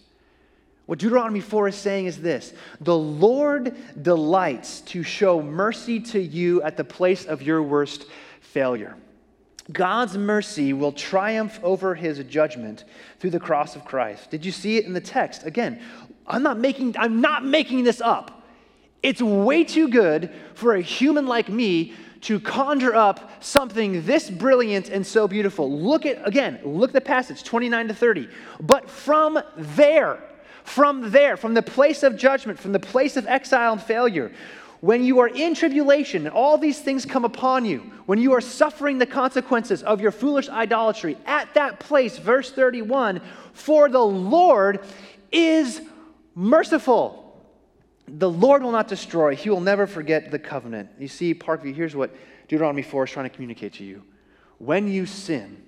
What 0.87 0.99
Deuteronomy 0.99 1.41
4 1.41 1.69
is 1.69 1.75
saying 1.75 2.05
is 2.07 2.21
this 2.21 2.53
The 2.81 2.97
Lord 2.97 3.75
delights 4.01 4.81
to 4.81 5.03
show 5.03 5.41
mercy 5.41 5.99
to 6.01 6.19
you 6.19 6.61
at 6.63 6.77
the 6.77 6.83
place 6.83 7.25
of 7.25 7.41
your 7.41 7.63
worst 7.63 8.05
failure. 8.41 8.95
God's 9.71 10.17
mercy 10.17 10.73
will 10.73 10.91
triumph 10.91 11.59
over 11.63 11.95
his 11.95 12.19
judgment 12.25 12.83
through 13.19 13.31
the 13.31 13.39
cross 13.39 13.75
of 13.75 13.83
Christ. 13.83 14.29
Did 14.29 14.45
you 14.45 14.51
see 14.51 14.77
it 14.77 14.85
in 14.85 14.93
the 14.93 15.01
text? 15.01 15.45
Again, 15.45 15.81
I'm 16.27 16.43
not 16.43 16.59
making, 16.59 16.95
I'm 16.97 17.21
not 17.21 17.43
making 17.43 17.83
this 17.83 18.01
up. 18.01 18.43
It's 19.01 19.21
way 19.21 19.63
too 19.63 19.87
good 19.87 20.31
for 20.53 20.75
a 20.75 20.81
human 20.81 21.27
like 21.27 21.49
me 21.49 21.93
to 22.21 22.39
conjure 22.39 22.95
up 22.95 23.43
something 23.43 24.03
this 24.05 24.31
brilliant 24.31 24.89
and 24.89 25.05
so 25.05 25.27
beautiful. 25.27 25.71
Look 25.71 26.07
at, 26.07 26.27
again, 26.27 26.59
look 26.63 26.89
at 26.89 26.93
the 26.93 27.01
passage 27.01 27.43
29 27.43 27.89
to 27.89 27.93
30. 27.93 28.29
But 28.61 28.89
from 28.89 29.39
there, 29.57 30.23
from 30.63 31.11
there, 31.11 31.37
from 31.37 31.53
the 31.53 31.61
place 31.61 32.01
of 32.01 32.17
judgment, 32.17 32.59
from 32.59 32.71
the 32.71 32.79
place 32.79 33.15
of 33.15 33.27
exile 33.27 33.73
and 33.73 33.81
failure, 33.81 34.31
when 34.85 35.03
you 35.03 35.17
are 35.17 35.27
in 35.27 35.55
tribulation 35.55 36.27
and 36.27 36.35
all 36.35 36.59
these 36.59 36.79
things 36.79 37.07
come 37.07 37.25
upon 37.25 37.65
you, 37.65 37.79
when 38.05 38.19
you 38.19 38.33
are 38.33 38.39
suffering 38.39 38.99
the 38.99 39.05
consequences 39.07 39.81
of 39.81 39.99
your 39.99 40.11
foolish 40.11 40.47
idolatry, 40.47 41.17
at 41.25 41.51
that 41.55 41.79
place, 41.79 42.19
verse 42.19 42.51
31, 42.51 43.19
for 43.51 43.89
the 43.89 43.97
Lord 43.97 44.85
is 45.31 45.81
merciful. 46.35 47.43
The 48.07 48.29
Lord 48.29 48.61
will 48.61 48.73
not 48.73 48.87
destroy, 48.87 49.35
He 49.35 49.49
will 49.49 49.59
never 49.59 49.87
forget 49.87 50.29
the 50.29 50.37
covenant. 50.37 50.89
You 50.99 51.07
see, 51.07 51.33
Parkview, 51.33 51.73
here's 51.73 51.95
what 51.95 52.15
Deuteronomy 52.47 52.83
4 52.83 53.05
is 53.05 53.09
trying 53.09 53.27
to 53.27 53.33
communicate 53.33 53.73
to 53.73 53.83
you. 53.83 54.03
When 54.59 54.87
you 54.87 55.07
sin, 55.07 55.63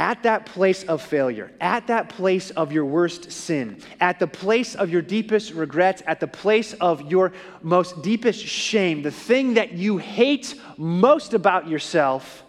at 0.00 0.22
that 0.22 0.46
place 0.46 0.82
of 0.84 1.02
failure, 1.02 1.52
at 1.60 1.88
that 1.88 2.08
place 2.08 2.48
of 2.52 2.72
your 2.72 2.86
worst 2.86 3.30
sin, 3.30 3.76
at 4.00 4.18
the 4.18 4.26
place 4.26 4.74
of 4.74 4.88
your 4.88 5.02
deepest 5.02 5.52
regrets, 5.52 6.02
at 6.06 6.20
the 6.20 6.26
place 6.26 6.72
of 6.80 7.10
your 7.10 7.34
most 7.60 8.00
deepest 8.00 8.42
shame, 8.42 9.02
the 9.02 9.10
thing 9.10 9.54
that 9.54 9.72
you 9.72 9.98
hate 9.98 10.54
most 10.78 11.34
about 11.34 11.68
yourself, 11.68 12.42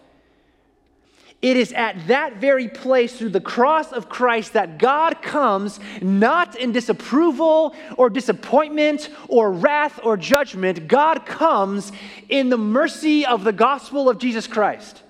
it 1.41 1.57
is 1.57 1.73
at 1.73 2.07
that 2.07 2.37
very 2.37 2.69
place 2.69 3.17
through 3.17 3.31
the 3.31 3.41
cross 3.41 3.91
of 3.91 4.07
Christ 4.07 4.53
that 4.53 4.77
God 4.77 5.21
comes 5.21 5.77
not 6.01 6.55
in 6.55 6.71
disapproval 6.71 7.75
or 7.97 8.09
disappointment 8.09 9.09
or 9.27 9.51
wrath 9.51 9.99
or 10.05 10.15
judgment. 10.15 10.87
God 10.87 11.25
comes 11.25 11.91
in 12.29 12.47
the 12.47 12.57
mercy 12.57 13.25
of 13.25 13.43
the 13.43 13.51
gospel 13.51 14.07
of 14.07 14.19
Jesus 14.19 14.47
Christ. 14.47 15.03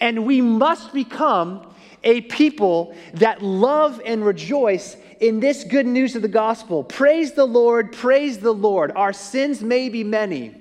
And 0.00 0.26
we 0.26 0.42
must 0.42 0.92
become 0.92 1.64
a 2.04 2.22
people 2.22 2.94
that 3.14 3.42
love 3.42 4.00
and 4.04 4.24
rejoice 4.24 4.96
in 5.20 5.40
this 5.40 5.64
good 5.64 5.86
news 5.86 6.16
of 6.16 6.22
the 6.22 6.28
gospel. 6.28 6.84
Praise 6.84 7.32
the 7.32 7.44
Lord, 7.44 7.92
praise 7.92 8.38
the 8.38 8.52
Lord. 8.52 8.92
Our 8.94 9.12
sins 9.12 9.62
may 9.62 9.88
be 9.88 10.04
many, 10.04 10.54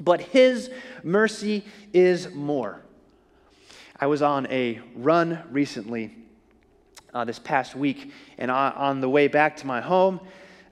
but 0.00 0.20
His 0.20 0.70
mercy 1.02 1.64
is 1.92 2.30
more. 2.32 2.82
I 3.98 4.06
was 4.06 4.22
on 4.22 4.46
a 4.46 4.80
run 4.94 5.42
recently 5.50 6.14
uh, 7.12 7.24
this 7.24 7.38
past 7.38 7.74
week, 7.74 8.12
and 8.38 8.50
on 8.50 9.00
the 9.00 9.08
way 9.08 9.26
back 9.26 9.56
to 9.56 9.66
my 9.66 9.80
home, 9.80 10.20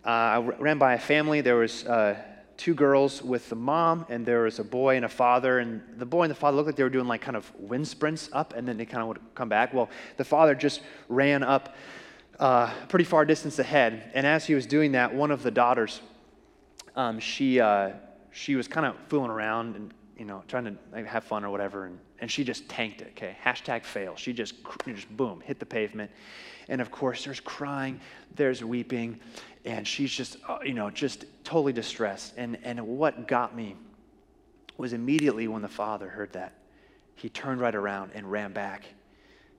uh, 0.05 0.09
I 0.09 0.39
ran 0.39 0.79
by 0.79 0.95
a 0.95 0.99
family. 0.99 1.41
There 1.41 1.57
was 1.57 1.85
uh, 1.85 2.17
two 2.57 2.75
girls 2.75 3.23
with 3.23 3.49
the 3.49 3.57
mom, 3.57 4.07
and 4.09 4.25
there 4.25 4.43
was 4.43 4.59
a 4.59 4.65
boy 4.65 4.97
and 4.97 5.05
a 5.05 5.09
father. 5.09 5.59
And 5.59 5.83
the 5.97 6.07
boy 6.07 6.23
and 6.23 6.31
the 6.31 6.35
father 6.35 6.57
looked 6.57 6.67
like 6.67 6.77
they 6.77 6.83
were 6.83 6.91
doing 6.91 7.07
like 7.07 7.21
kind 7.21 7.37
of 7.37 7.51
wind 7.59 7.87
sprints 7.87 8.29
up, 8.33 8.55
and 8.55 8.67
then 8.67 8.77
they 8.77 8.87
kind 8.87 9.03
of 9.03 9.09
would 9.09 9.21
come 9.35 9.49
back. 9.49 9.75
Well, 9.75 9.91
the 10.17 10.25
father 10.25 10.55
just 10.55 10.81
ran 11.09 11.43
up 11.43 11.75
uh, 12.39 12.73
pretty 12.89 13.05
far 13.05 13.25
distance 13.25 13.59
ahead, 13.59 14.11
and 14.15 14.27
as 14.27 14.47
he 14.47 14.55
was 14.55 14.67
doing 14.67 14.93
that, 14.93 15.15
one 15.15 15.31
of 15.31 15.43
the 15.43 15.51
daughters, 15.51 16.01
um, 16.95 17.19
she 17.19 17.61
uh, 17.61 17.91
she 18.31 18.55
was 18.55 18.69
kind 18.69 18.87
of 18.87 18.97
fooling 19.09 19.31
around 19.31 19.77
and 19.77 19.95
you 20.17 20.25
know 20.25 20.43
trying 20.49 20.65
to 20.65 20.75
like, 20.93 21.07
have 21.07 21.25
fun 21.25 21.45
or 21.45 21.51
whatever, 21.51 21.87
and 21.87 21.99
and 22.19 22.31
she 22.31 22.45
just 22.45 22.69
tanked 22.69 23.03
it. 23.03 23.09
Okay, 23.17 23.37
hashtag 23.45 23.85
fail. 23.85 24.17
She 24.17 24.33
just 24.33 24.55
just 24.87 25.15
boom 25.17 25.41
hit 25.41 25.59
the 25.59 25.67
pavement, 25.67 26.11
and 26.69 26.81
of 26.81 26.91
course 26.91 27.25
there's 27.25 27.41
crying, 27.41 28.01
there's 28.35 28.65
weeping, 28.65 29.21
and 29.65 29.87
she's 29.87 30.11
just 30.11 30.37
uh, 30.49 30.59
you 30.65 30.75
know 30.75 30.91
just 30.91 31.25
totally 31.45 31.73
distressed. 31.73 32.35
And 32.37 32.59
and 32.63 32.81
what 32.81 33.29
got 33.29 33.55
me 33.55 33.77
was 34.77 34.93
immediately 34.93 35.49
when 35.49 35.63
the 35.63 35.69
father 35.69 36.09
heard 36.09 36.33
that, 36.33 36.53
he 37.15 37.29
turned 37.29 37.61
right 37.61 37.75
around 37.75 38.13
and 38.15 38.31
ran 38.31 38.53
back 38.53 38.85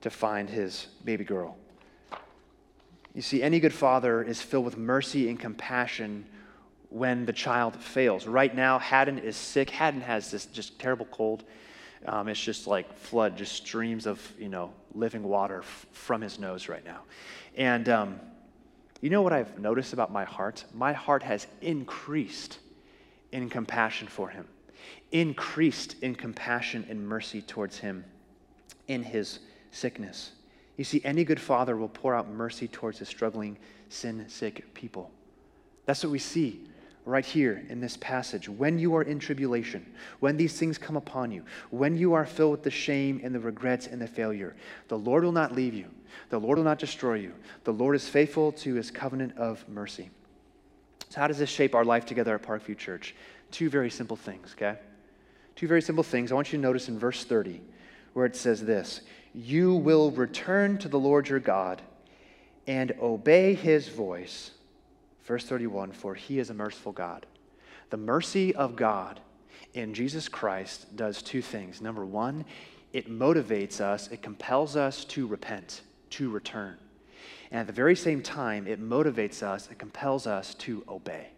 to 0.00 0.10
find 0.10 0.48
his 0.48 0.86
baby 1.04 1.24
girl. 1.24 1.56
You 3.14 3.22
see, 3.22 3.42
any 3.42 3.58
good 3.58 3.74
father 3.74 4.22
is 4.22 4.40
filled 4.40 4.64
with 4.64 4.76
mercy 4.76 5.28
and 5.28 5.40
compassion 5.40 6.24
when 6.90 7.26
the 7.26 7.32
child 7.32 7.76
fails. 7.76 8.26
Right 8.26 8.54
now, 8.54 8.78
Haddon 8.78 9.18
is 9.18 9.36
sick. 9.36 9.70
Haddon 9.70 10.00
has 10.00 10.30
this 10.30 10.46
just 10.46 10.78
terrible 10.78 11.06
cold. 11.06 11.44
Um, 12.06 12.28
it's 12.28 12.40
just 12.40 12.66
like 12.66 12.96
flood, 12.96 13.36
just 13.36 13.52
streams 13.52 14.06
of, 14.06 14.20
you 14.38 14.48
know, 14.48 14.72
living 14.94 15.22
water 15.22 15.60
f- 15.60 15.86
from 15.92 16.20
his 16.20 16.38
nose 16.38 16.68
right 16.68 16.84
now. 16.84 17.00
And 17.56 17.88
um, 17.88 18.20
you 19.00 19.10
know 19.10 19.22
what 19.22 19.32
I've 19.32 19.58
noticed 19.58 19.92
about 19.92 20.12
my 20.12 20.24
heart? 20.24 20.64
My 20.72 20.92
heart 20.92 21.22
has 21.24 21.46
increased 21.60 22.58
in 23.32 23.50
compassion 23.50 24.08
for 24.08 24.28
him, 24.28 24.46
increased 25.12 25.96
in 26.02 26.14
compassion 26.14 26.86
and 26.88 27.06
mercy 27.06 27.42
towards 27.42 27.78
him 27.78 28.04
in 28.86 29.02
his 29.02 29.40
sickness. 29.72 30.32
You 30.76 30.84
see, 30.84 31.02
any 31.04 31.24
good 31.24 31.40
father 31.40 31.76
will 31.76 31.88
pour 31.88 32.14
out 32.14 32.30
mercy 32.30 32.68
towards 32.68 33.00
his 33.00 33.08
struggling, 33.08 33.58
sin 33.88 34.24
sick 34.28 34.72
people. 34.72 35.10
That's 35.84 36.02
what 36.04 36.12
we 36.12 36.20
see 36.20 36.68
right 37.08 37.24
here 37.24 37.64
in 37.68 37.80
this 37.80 37.96
passage. 37.96 38.48
When 38.48 38.78
you 38.78 38.94
are 38.94 39.02
in 39.02 39.18
tribulation, 39.18 39.84
when 40.20 40.36
these 40.36 40.58
things 40.58 40.76
come 40.76 40.96
upon 40.96 41.32
you, 41.32 41.42
when 41.70 41.96
you 41.96 42.12
are 42.12 42.26
filled 42.26 42.52
with 42.52 42.62
the 42.62 42.70
shame 42.70 43.20
and 43.24 43.34
the 43.34 43.40
regrets 43.40 43.86
and 43.86 44.00
the 44.00 44.06
failure, 44.06 44.54
the 44.88 44.98
Lord 44.98 45.24
will 45.24 45.32
not 45.32 45.54
leave 45.54 45.74
you. 45.74 45.86
The 46.28 46.38
Lord 46.38 46.58
will 46.58 46.64
not 46.64 46.78
destroy 46.78 47.14
you. 47.14 47.32
The 47.64 47.72
Lord 47.72 47.96
is 47.96 48.06
faithful 48.08 48.52
to 48.52 48.74
his 48.74 48.90
covenant 48.90 49.36
of 49.38 49.66
mercy. 49.68 50.10
So, 51.08 51.20
how 51.20 51.26
does 51.26 51.38
this 51.38 51.48
shape 51.48 51.74
our 51.74 51.84
life 51.84 52.04
together 52.04 52.34
at 52.34 52.42
Parkview 52.42 52.76
Church? 52.76 53.14
Two 53.50 53.70
very 53.70 53.88
simple 53.88 54.16
things, 54.16 54.54
okay? 54.54 54.78
Two 55.56 55.66
very 55.66 55.80
simple 55.80 56.04
things. 56.04 56.30
I 56.30 56.34
want 56.34 56.52
you 56.52 56.58
to 56.58 56.62
notice 56.62 56.88
in 56.88 56.98
verse 56.98 57.24
30 57.24 57.62
where 58.12 58.26
it 58.26 58.36
says 58.36 58.62
this 58.62 59.00
You 59.32 59.74
will 59.74 60.10
return 60.10 60.76
to 60.78 60.88
the 60.88 60.98
Lord 60.98 61.28
your 61.28 61.40
God 61.40 61.80
and 62.66 62.92
obey 63.00 63.54
his 63.54 63.88
voice 63.88 64.50
Verse 65.28 65.44
31 65.44 65.92
For 65.92 66.14
he 66.14 66.38
is 66.38 66.48
a 66.48 66.54
merciful 66.54 66.90
God. 66.90 67.26
The 67.90 67.98
mercy 67.98 68.54
of 68.54 68.76
God 68.76 69.20
in 69.74 69.92
Jesus 69.92 70.26
Christ 70.26 70.96
does 70.96 71.22
two 71.22 71.42
things. 71.42 71.82
Number 71.82 72.06
one, 72.06 72.46
it 72.94 73.10
motivates 73.10 73.82
us, 73.82 74.08
it 74.08 74.22
compels 74.22 74.74
us 74.74 75.04
to 75.04 75.26
repent, 75.26 75.82
to 76.10 76.30
return. 76.30 76.78
And 77.50 77.60
at 77.60 77.66
the 77.66 77.74
very 77.74 77.94
same 77.94 78.22
time, 78.22 78.66
it 78.66 78.80
motivates 78.80 79.42
us, 79.42 79.68
it 79.70 79.78
compels 79.78 80.26
us 80.26 80.54
to 80.54 80.82
obey. 80.88 81.28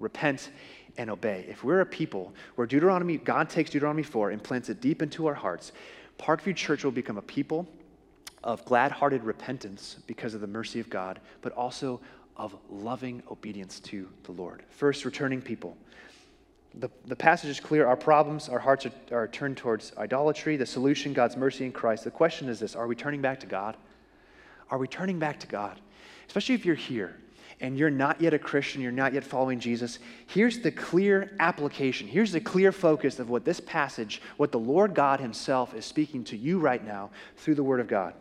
Repent 0.00 0.50
and 0.98 1.08
obey. 1.08 1.46
If 1.48 1.62
we're 1.62 1.82
a 1.82 1.86
people 1.86 2.34
where 2.56 2.66
Deuteronomy, 2.66 3.18
God 3.18 3.48
takes 3.48 3.70
Deuteronomy 3.70 4.02
4 4.02 4.30
and 4.30 4.42
plants 4.42 4.68
it 4.68 4.80
deep 4.80 5.00
into 5.00 5.28
our 5.28 5.34
hearts, 5.34 5.70
Parkview 6.18 6.56
Church 6.56 6.82
will 6.82 6.90
become 6.90 7.18
a 7.18 7.22
people 7.22 7.68
of 8.42 8.64
glad 8.64 8.92
hearted 8.92 9.24
repentance 9.24 9.96
because 10.06 10.34
of 10.34 10.40
the 10.40 10.46
mercy 10.46 10.80
of 10.80 10.88
God, 10.88 11.20
but 11.42 11.52
also 11.52 12.00
of 12.36 12.54
loving 12.70 13.22
obedience 13.30 13.80
to 13.80 14.08
the 14.24 14.32
Lord. 14.32 14.62
First, 14.70 15.04
returning 15.04 15.40
people. 15.40 15.76
The, 16.74 16.90
the 17.06 17.16
passage 17.16 17.50
is 17.50 17.60
clear. 17.60 17.86
Our 17.86 17.96
problems, 17.96 18.48
our 18.48 18.58
hearts 18.58 18.86
are, 18.86 18.92
are 19.12 19.28
turned 19.28 19.56
towards 19.56 19.92
idolatry. 19.96 20.56
The 20.56 20.66
solution, 20.66 21.12
God's 21.14 21.36
mercy 21.36 21.64
in 21.64 21.72
Christ. 21.72 22.04
The 22.04 22.10
question 22.10 22.48
is 22.48 22.60
this 22.60 22.74
Are 22.74 22.86
we 22.86 22.94
turning 22.94 23.22
back 23.22 23.40
to 23.40 23.46
God? 23.46 23.76
Are 24.70 24.78
we 24.78 24.88
turning 24.88 25.18
back 25.18 25.40
to 25.40 25.46
God? 25.46 25.80
Especially 26.26 26.54
if 26.54 26.66
you're 26.66 26.74
here 26.74 27.16
and 27.60 27.78
you're 27.78 27.90
not 27.90 28.20
yet 28.20 28.34
a 28.34 28.38
Christian, 28.38 28.82
you're 28.82 28.92
not 28.92 29.14
yet 29.14 29.24
following 29.24 29.58
Jesus, 29.58 29.98
here's 30.26 30.58
the 30.58 30.70
clear 30.70 31.34
application. 31.40 32.06
Here's 32.06 32.32
the 32.32 32.40
clear 32.40 32.70
focus 32.70 33.18
of 33.18 33.30
what 33.30 33.44
this 33.46 33.60
passage, 33.60 34.20
what 34.36 34.52
the 34.52 34.58
Lord 34.58 34.94
God 34.94 35.20
Himself 35.20 35.74
is 35.74 35.86
speaking 35.86 36.22
to 36.24 36.36
you 36.36 36.58
right 36.58 36.84
now 36.84 37.10
through 37.38 37.54
the 37.54 37.62
Word 37.62 37.80
of 37.80 37.88
God. 37.88 38.12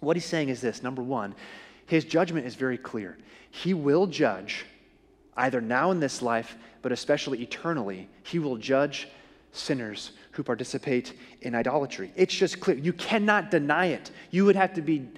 What 0.00 0.16
He's 0.16 0.26
saying 0.26 0.50
is 0.50 0.60
this 0.60 0.82
number 0.82 1.02
one, 1.02 1.34
His 1.88 2.04
judgment 2.04 2.46
is 2.46 2.54
very 2.54 2.78
clear. 2.78 3.16
He 3.50 3.74
will 3.74 4.06
judge, 4.06 4.66
either 5.36 5.60
now 5.60 5.90
in 5.90 6.00
this 6.00 6.22
life, 6.22 6.56
but 6.82 6.92
especially 6.92 7.42
eternally. 7.42 8.08
He 8.22 8.38
will 8.38 8.56
judge 8.56 9.08
sinners 9.52 10.12
who 10.32 10.42
participate 10.42 11.14
in 11.40 11.54
idolatry. 11.54 12.12
It's 12.14 12.34
just 12.34 12.60
clear. 12.60 12.76
You 12.76 12.92
cannot 12.92 13.50
deny 13.50 13.86
it. 13.86 14.10
You 14.30 14.44
would 14.44 14.54
have 14.54 14.74
to 14.74 14.82
be 14.82 15.08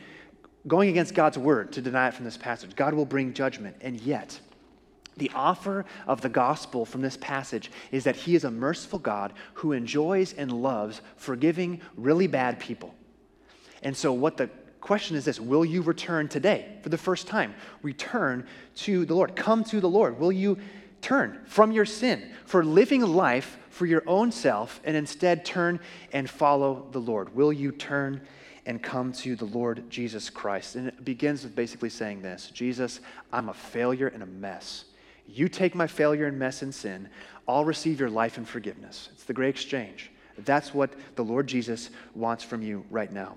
going 0.68 0.90
against 0.90 1.12
God's 1.12 1.36
word 1.36 1.72
to 1.72 1.82
deny 1.82 2.06
it 2.06 2.14
from 2.14 2.24
this 2.24 2.36
passage. 2.36 2.76
God 2.76 2.94
will 2.94 3.04
bring 3.04 3.34
judgment. 3.34 3.76
And 3.80 4.00
yet, 4.00 4.38
the 5.16 5.32
offer 5.34 5.84
of 6.06 6.20
the 6.20 6.28
gospel 6.28 6.86
from 6.86 7.02
this 7.02 7.16
passage 7.16 7.72
is 7.90 8.04
that 8.04 8.14
He 8.14 8.36
is 8.36 8.44
a 8.44 8.50
merciful 8.50 9.00
God 9.00 9.32
who 9.54 9.72
enjoys 9.72 10.34
and 10.34 10.52
loves 10.52 11.00
forgiving 11.16 11.80
really 11.96 12.28
bad 12.28 12.60
people. 12.60 12.94
And 13.82 13.96
so, 13.96 14.12
what 14.12 14.36
the 14.36 14.48
question 14.80 15.16
is 15.16 15.24
this 15.24 15.40
Will 15.40 15.64
you 15.64 15.82
return 15.82 16.28
today 16.28 16.78
for 16.82 16.88
the 16.88 16.98
first 16.98 17.26
time? 17.26 17.54
Return 17.82 18.46
to 18.76 19.04
the 19.04 19.14
Lord. 19.14 19.36
Come 19.36 19.64
to 19.64 19.80
the 19.80 19.88
Lord. 19.88 20.18
Will 20.18 20.32
you 20.32 20.58
turn 21.00 21.40
from 21.46 21.72
your 21.72 21.86
sin, 21.86 22.30
for 22.44 22.64
living 22.64 23.02
life 23.02 23.58
for 23.70 23.86
your 23.86 24.02
own 24.06 24.32
self, 24.32 24.80
and 24.84 24.96
instead 24.96 25.44
turn 25.44 25.80
and 26.12 26.28
follow 26.28 26.86
the 26.92 26.98
Lord? 26.98 27.34
Will 27.34 27.52
you 27.52 27.72
turn 27.72 28.20
and 28.66 28.82
come 28.82 29.12
to 29.12 29.36
the 29.36 29.46
Lord 29.46 29.88
Jesus 29.88 30.28
Christ? 30.28 30.76
And 30.76 30.88
it 30.88 31.04
begins 31.04 31.42
with 31.42 31.56
basically 31.56 31.90
saying 31.90 32.22
this 32.22 32.50
Jesus, 32.52 33.00
I'm 33.32 33.48
a 33.48 33.54
failure 33.54 34.08
and 34.08 34.22
a 34.22 34.26
mess. 34.26 34.84
You 35.26 35.48
take 35.48 35.74
my 35.74 35.86
failure 35.86 36.26
and 36.26 36.38
mess 36.38 36.62
and 36.62 36.74
sin, 36.74 37.08
I'll 37.46 37.64
receive 37.64 38.00
your 38.00 38.10
life 38.10 38.36
and 38.36 38.48
forgiveness. 38.48 39.08
It's 39.12 39.24
the 39.24 39.32
great 39.32 39.50
exchange. 39.50 40.10
That's 40.38 40.74
what 40.74 40.92
the 41.16 41.24
Lord 41.24 41.46
Jesus 41.46 41.90
wants 42.14 42.42
from 42.42 42.62
you 42.62 42.84
right 42.90 43.12
now. 43.12 43.36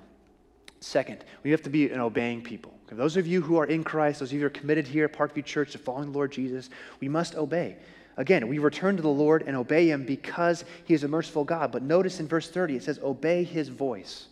Second, 0.84 1.24
we 1.44 1.52
have 1.52 1.62
to 1.62 1.70
be 1.70 1.90
an 1.90 2.02
obeying 2.02 2.42
people. 2.42 2.74
Okay, 2.86 2.98
those 2.98 3.16
of 3.16 3.26
you 3.26 3.42
who 3.42 3.56
are 3.58 3.66
in 3.66 3.86
Christ, 3.86 4.20
those 4.20 4.30
of 4.30 4.34
you 4.34 4.42
who 4.42 4.48
are 4.48 4.50
committed 4.50 4.86
here 4.86 5.06
at 5.06 5.14
Parkview 5.14 5.46
Church 5.46 5.72
to 5.72 5.78
following 5.78 6.12
the 6.12 6.18
Lord 6.18 6.34
Jesus, 6.34 6.70
we 7.00 7.08
must 7.08 7.36
obey. 7.36 7.78
Again, 8.18 8.50
we 8.50 8.60
return 8.60 8.98
to 8.98 9.02
the 9.02 9.08
Lord 9.08 9.44
and 9.48 9.56
obey 9.56 9.90
him 9.90 10.06
because 10.06 10.66
he 10.84 10.94
is 10.94 11.06
a 11.06 11.08
merciful 11.08 11.46
God. 11.46 11.72
But 11.72 11.84
notice 11.84 12.20
in 12.20 12.28
verse 12.28 12.50
30, 12.50 12.76
it 12.76 12.84
says, 12.84 13.00
obey 13.02 13.46
his 13.46 13.70
voice. 13.70 14.28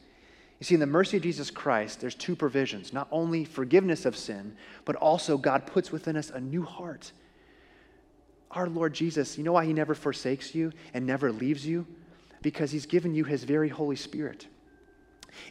You 0.59 0.65
see, 0.65 0.73
in 0.73 0.81
the 0.81 0.85
mercy 0.85 1.15
of 1.17 1.23
Jesus 1.23 1.49
Christ, 1.49 2.01
there's 2.01 2.15
two 2.15 2.35
provisions 2.35 2.91
not 2.91 3.07
only 3.11 3.45
forgiveness 3.45 4.05
of 4.05 4.17
sin, 4.17 4.55
but 4.83 4.97
also 4.97 5.37
God 5.37 5.65
puts 5.65 5.89
within 5.91 6.17
us 6.17 6.31
a 6.31 6.41
new 6.41 6.63
heart. 6.63 7.13
Our 8.51 8.67
Lord 8.67 8.93
Jesus, 8.93 9.37
you 9.37 9.45
know 9.45 9.53
why 9.53 9.65
he 9.65 9.73
never 9.73 9.95
forsakes 9.95 10.53
you 10.53 10.73
and 10.93 11.07
never 11.07 11.31
leaves 11.31 11.65
you? 11.65 11.87
Because 12.41 12.71
he's 12.71 12.85
given 12.85 13.15
you 13.15 13.23
his 13.23 13.45
very 13.45 13.69
Holy 13.69 13.95
Spirit. 13.95 14.47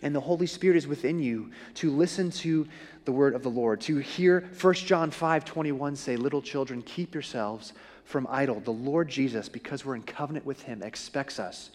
And 0.02 0.14
the 0.14 0.20
Holy 0.20 0.46
Spirit 0.46 0.76
is 0.76 0.86
within 0.86 1.18
you 1.20 1.50
to 1.74 1.90
listen 1.90 2.30
to 2.30 2.66
the 3.04 3.12
word 3.12 3.34
of 3.34 3.42
the 3.42 3.50
Lord, 3.50 3.80
to 3.82 3.98
hear 3.98 4.48
1 4.60 4.74
John 4.74 5.10
5 5.10 5.44
21 5.44 5.96
say, 5.96 6.16
Little 6.16 6.42
children, 6.42 6.82
keep 6.82 7.14
yourselves 7.14 7.72
from 8.04 8.26
idle. 8.30 8.60
The 8.60 8.70
Lord 8.70 9.08
Jesus, 9.08 9.48
because 9.48 9.84
we're 9.84 9.94
in 9.94 10.02
covenant 10.02 10.44
with 10.44 10.62
him, 10.62 10.82
expects 10.82 11.38
us 11.38 11.70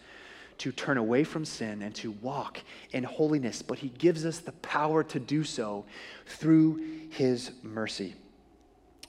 to 0.58 0.72
turn 0.72 0.98
away 0.98 1.24
from 1.24 1.44
sin 1.44 1.82
and 1.82 1.94
to 1.96 2.12
walk 2.12 2.60
in 2.92 3.04
holiness, 3.04 3.62
but 3.62 3.78
he 3.78 3.88
gives 3.88 4.24
us 4.24 4.38
the 4.38 4.52
power 4.52 5.02
to 5.04 5.20
do 5.20 5.44
so 5.44 5.84
through 6.26 6.82
his 7.10 7.50
mercy. 7.62 8.14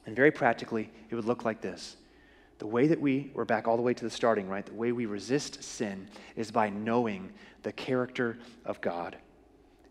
And 0.06 0.16
very 0.16 0.32
practically, 0.32 0.90
it 1.10 1.16
would 1.16 1.26
look 1.26 1.46
like 1.46 1.62
this 1.62 1.98
the 2.60 2.68
way 2.68 2.88
that 2.88 3.00
we, 3.00 3.32
we're 3.34 3.46
back 3.46 3.68
all 3.68 3.76
the 3.76 3.84
way 3.84 3.94
to 3.94 4.04
the 4.04 4.10
starting, 4.10 4.50
right? 4.50 4.66
The 4.66 4.74
way 4.74 4.92
we 4.92 5.06
resist 5.06 5.64
sin 5.64 6.08
is 6.36 6.52
by 6.52 6.70
knowing 6.70 7.32
the 7.64 7.72
character 7.72 8.38
of 8.66 8.82
God. 8.82 9.18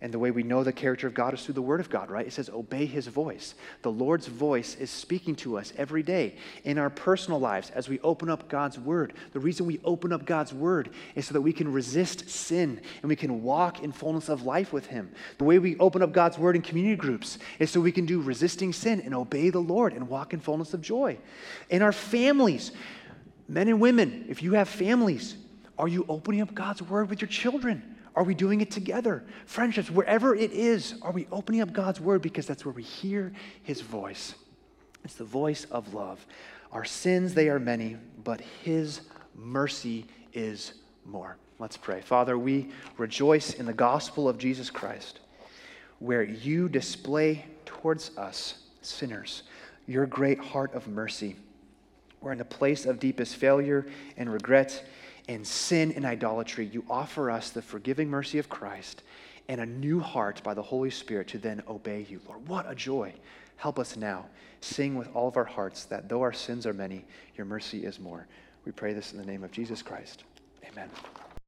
And 0.02 0.12
the 0.12 0.18
way 0.18 0.30
we 0.30 0.42
know 0.42 0.62
the 0.62 0.74
character 0.74 1.06
of 1.06 1.14
God 1.14 1.32
is 1.32 1.42
through 1.42 1.54
the 1.54 1.62
Word 1.62 1.80
of 1.80 1.88
God, 1.88 2.10
right? 2.10 2.26
It 2.26 2.32
says, 2.32 2.50
obey 2.50 2.84
His 2.84 3.06
voice. 3.06 3.54
The 3.80 3.90
Lord's 3.90 4.26
voice 4.26 4.74
is 4.74 4.90
speaking 4.90 5.34
to 5.36 5.56
us 5.56 5.72
every 5.78 6.02
day 6.02 6.36
in 6.64 6.76
our 6.76 6.90
personal 6.90 7.40
lives 7.40 7.70
as 7.70 7.88
we 7.88 7.98
open 8.00 8.28
up 8.28 8.46
God's 8.48 8.78
Word. 8.78 9.14
The 9.32 9.40
reason 9.40 9.64
we 9.64 9.80
open 9.84 10.12
up 10.12 10.26
God's 10.26 10.52
Word 10.52 10.90
is 11.14 11.26
so 11.26 11.32
that 11.32 11.40
we 11.40 11.54
can 11.54 11.72
resist 11.72 12.28
sin 12.28 12.78
and 13.00 13.08
we 13.08 13.16
can 13.16 13.42
walk 13.42 13.82
in 13.82 13.90
fullness 13.90 14.28
of 14.28 14.42
life 14.42 14.70
with 14.70 14.86
Him. 14.86 15.10
The 15.38 15.44
way 15.44 15.58
we 15.58 15.78
open 15.78 16.02
up 16.02 16.12
God's 16.12 16.36
Word 16.36 16.56
in 16.56 16.62
community 16.62 16.96
groups 16.96 17.38
is 17.58 17.70
so 17.70 17.80
we 17.80 17.92
can 17.92 18.04
do 18.04 18.20
resisting 18.20 18.74
sin 18.74 19.00
and 19.00 19.14
obey 19.14 19.48
the 19.48 19.60
Lord 19.60 19.94
and 19.94 20.08
walk 20.08 20.34
in 20.34 20.40
fullness 20.40 20.74
of 20.74 20.82
joy. 20.82 21.16
In 21.70 21.80
our 21.80 21.92
families, 21.92 22.70
men 23.48 23.68
and 23.68 23.80
women, 23.80 24.26
if 24.28 24.42
you 24.42 24.52
have 24.52 24.68
families, 24.68 25.36
are 25.78 25.88
you 25.88 26.04
opening 26.06 26.42
up 26.42 26.54
God's 26.54 26.82
Word 26.82 27.08
with 27.08 27.22
your 27.22 27.28
children? 27.28 27.95
Are 28.16 28.24
we 28.24 28.34
doing 28.34 28.62
it 28.62 28.70
together? 28.70 29.22
Friendships, 29.44 29.90
wherever 29.90 30.34
it 30.34 30.50
is, 30.50 30.94
are 31.02 31.12
we 31.12 31.28
opening 31.30 31.60
up 31.60 31.74
God's 31.74 32.00
word 32.00 32.22
because 32.22 32.46
that's 32.46 32.64
where 32.64 32.72
we 32.72 32.82
hear 32.82 33.32
his 33.62 33.82
voice? 33.82 34.34
It's 35.04 35.16
the 35.16 35.24
voice 35.24 35.66
of 35.70 35.92
love. 35.92 36.24
Our 36.72 36.86
sins, 36.86 37.34
they 37.34 37.50
are 37.50 37.60
many, 37.60 37.98
but 38.24 38.40
his 38.40 39.02
mercy 39.34 40.06
is 40.32 40.72
more. 41.04 41.36
Let's 41.58 41.76
pray. 41.76 42.00
Father, 42.00 42.38
we 42.38 42.70
rejoice 42.96 43.52
in 43.52 43.66
the 43.66 43.74
gospel 43.74 44.28
of 44.28 44.38
Jesus 44.38 44.70
Christ, 44.70 45.20
where 45.98 46.22
you 46.22 46.70
display 46.70 47.44
towards 47.66 48.16
us, 48.16 48.62
sinners, 48.80 49.42
your 49.86 50.06
great 50.06 50.38
heart 50.38 50.72
of 50.74 50.88
mercy. 50.88 51.36
We're 52.22 52.32
in 52.32 52.40
a 52.40 52.46
place 52.46 52.86
of 52.86 52.98
deepest 52.98 53.36
failure 53.36 53.86
and 54.16 54.32
regret 54.32 54.84
and 55.28 55.46
sin 55.46 55.92
and 55.92 56.04
idolatry, 56.04 56.66
you 56.66 56.84
offer 56.88 57.30
us 57.30 57.50
the 57.50 57.62
forgiving 57.62 58.08
mercy 58.08 58.38
of 58.38 58.48
Christ 58.48 59.02
and 59.48 59.60
a 59.60 59.66
new 59.66 60.00
heart 60.00 60.42
by 60.42 60.54
the 60.54 60.62
Holy 60.62 60.90
Spirit 60.90 61.28
to 61.28 61.38
then 61.38 61.62
obey 61.68 62.06
you. 62.08 62.20
Lord, 62.26 62.48
what 62.48 62.70
a 62.70 62.74
joy. 62.74 63.12
Help 63.56 63.78
us 63.78 63.96
now. 63.96 64.26
Sing 64.60 64.96
with 64.96 65.08
all 65.14 65.28
of 65.28 65.36
our 65.36 65.44
hearts 65.44 65.84
that 65.84 66.08
though 66.08 66.22
our 66.22 66.32
sins 66.32 66.66
are 66.66 66.72
many, 66.72 67.04
your 67.36 67.46
mercy 67.46 67.84
is 67.84 68.00
more. 68.00 68.26
We 68.64 68.72
pray 68.72 68.92
this 68.92 69.12
in 69.12 69.18
the 69.18 69.26
name 69.26 69.44
of 69.44 69.52
Jesus 69.52 69.82
Christ. 69.82 70.24
Amen. 70.72 70.90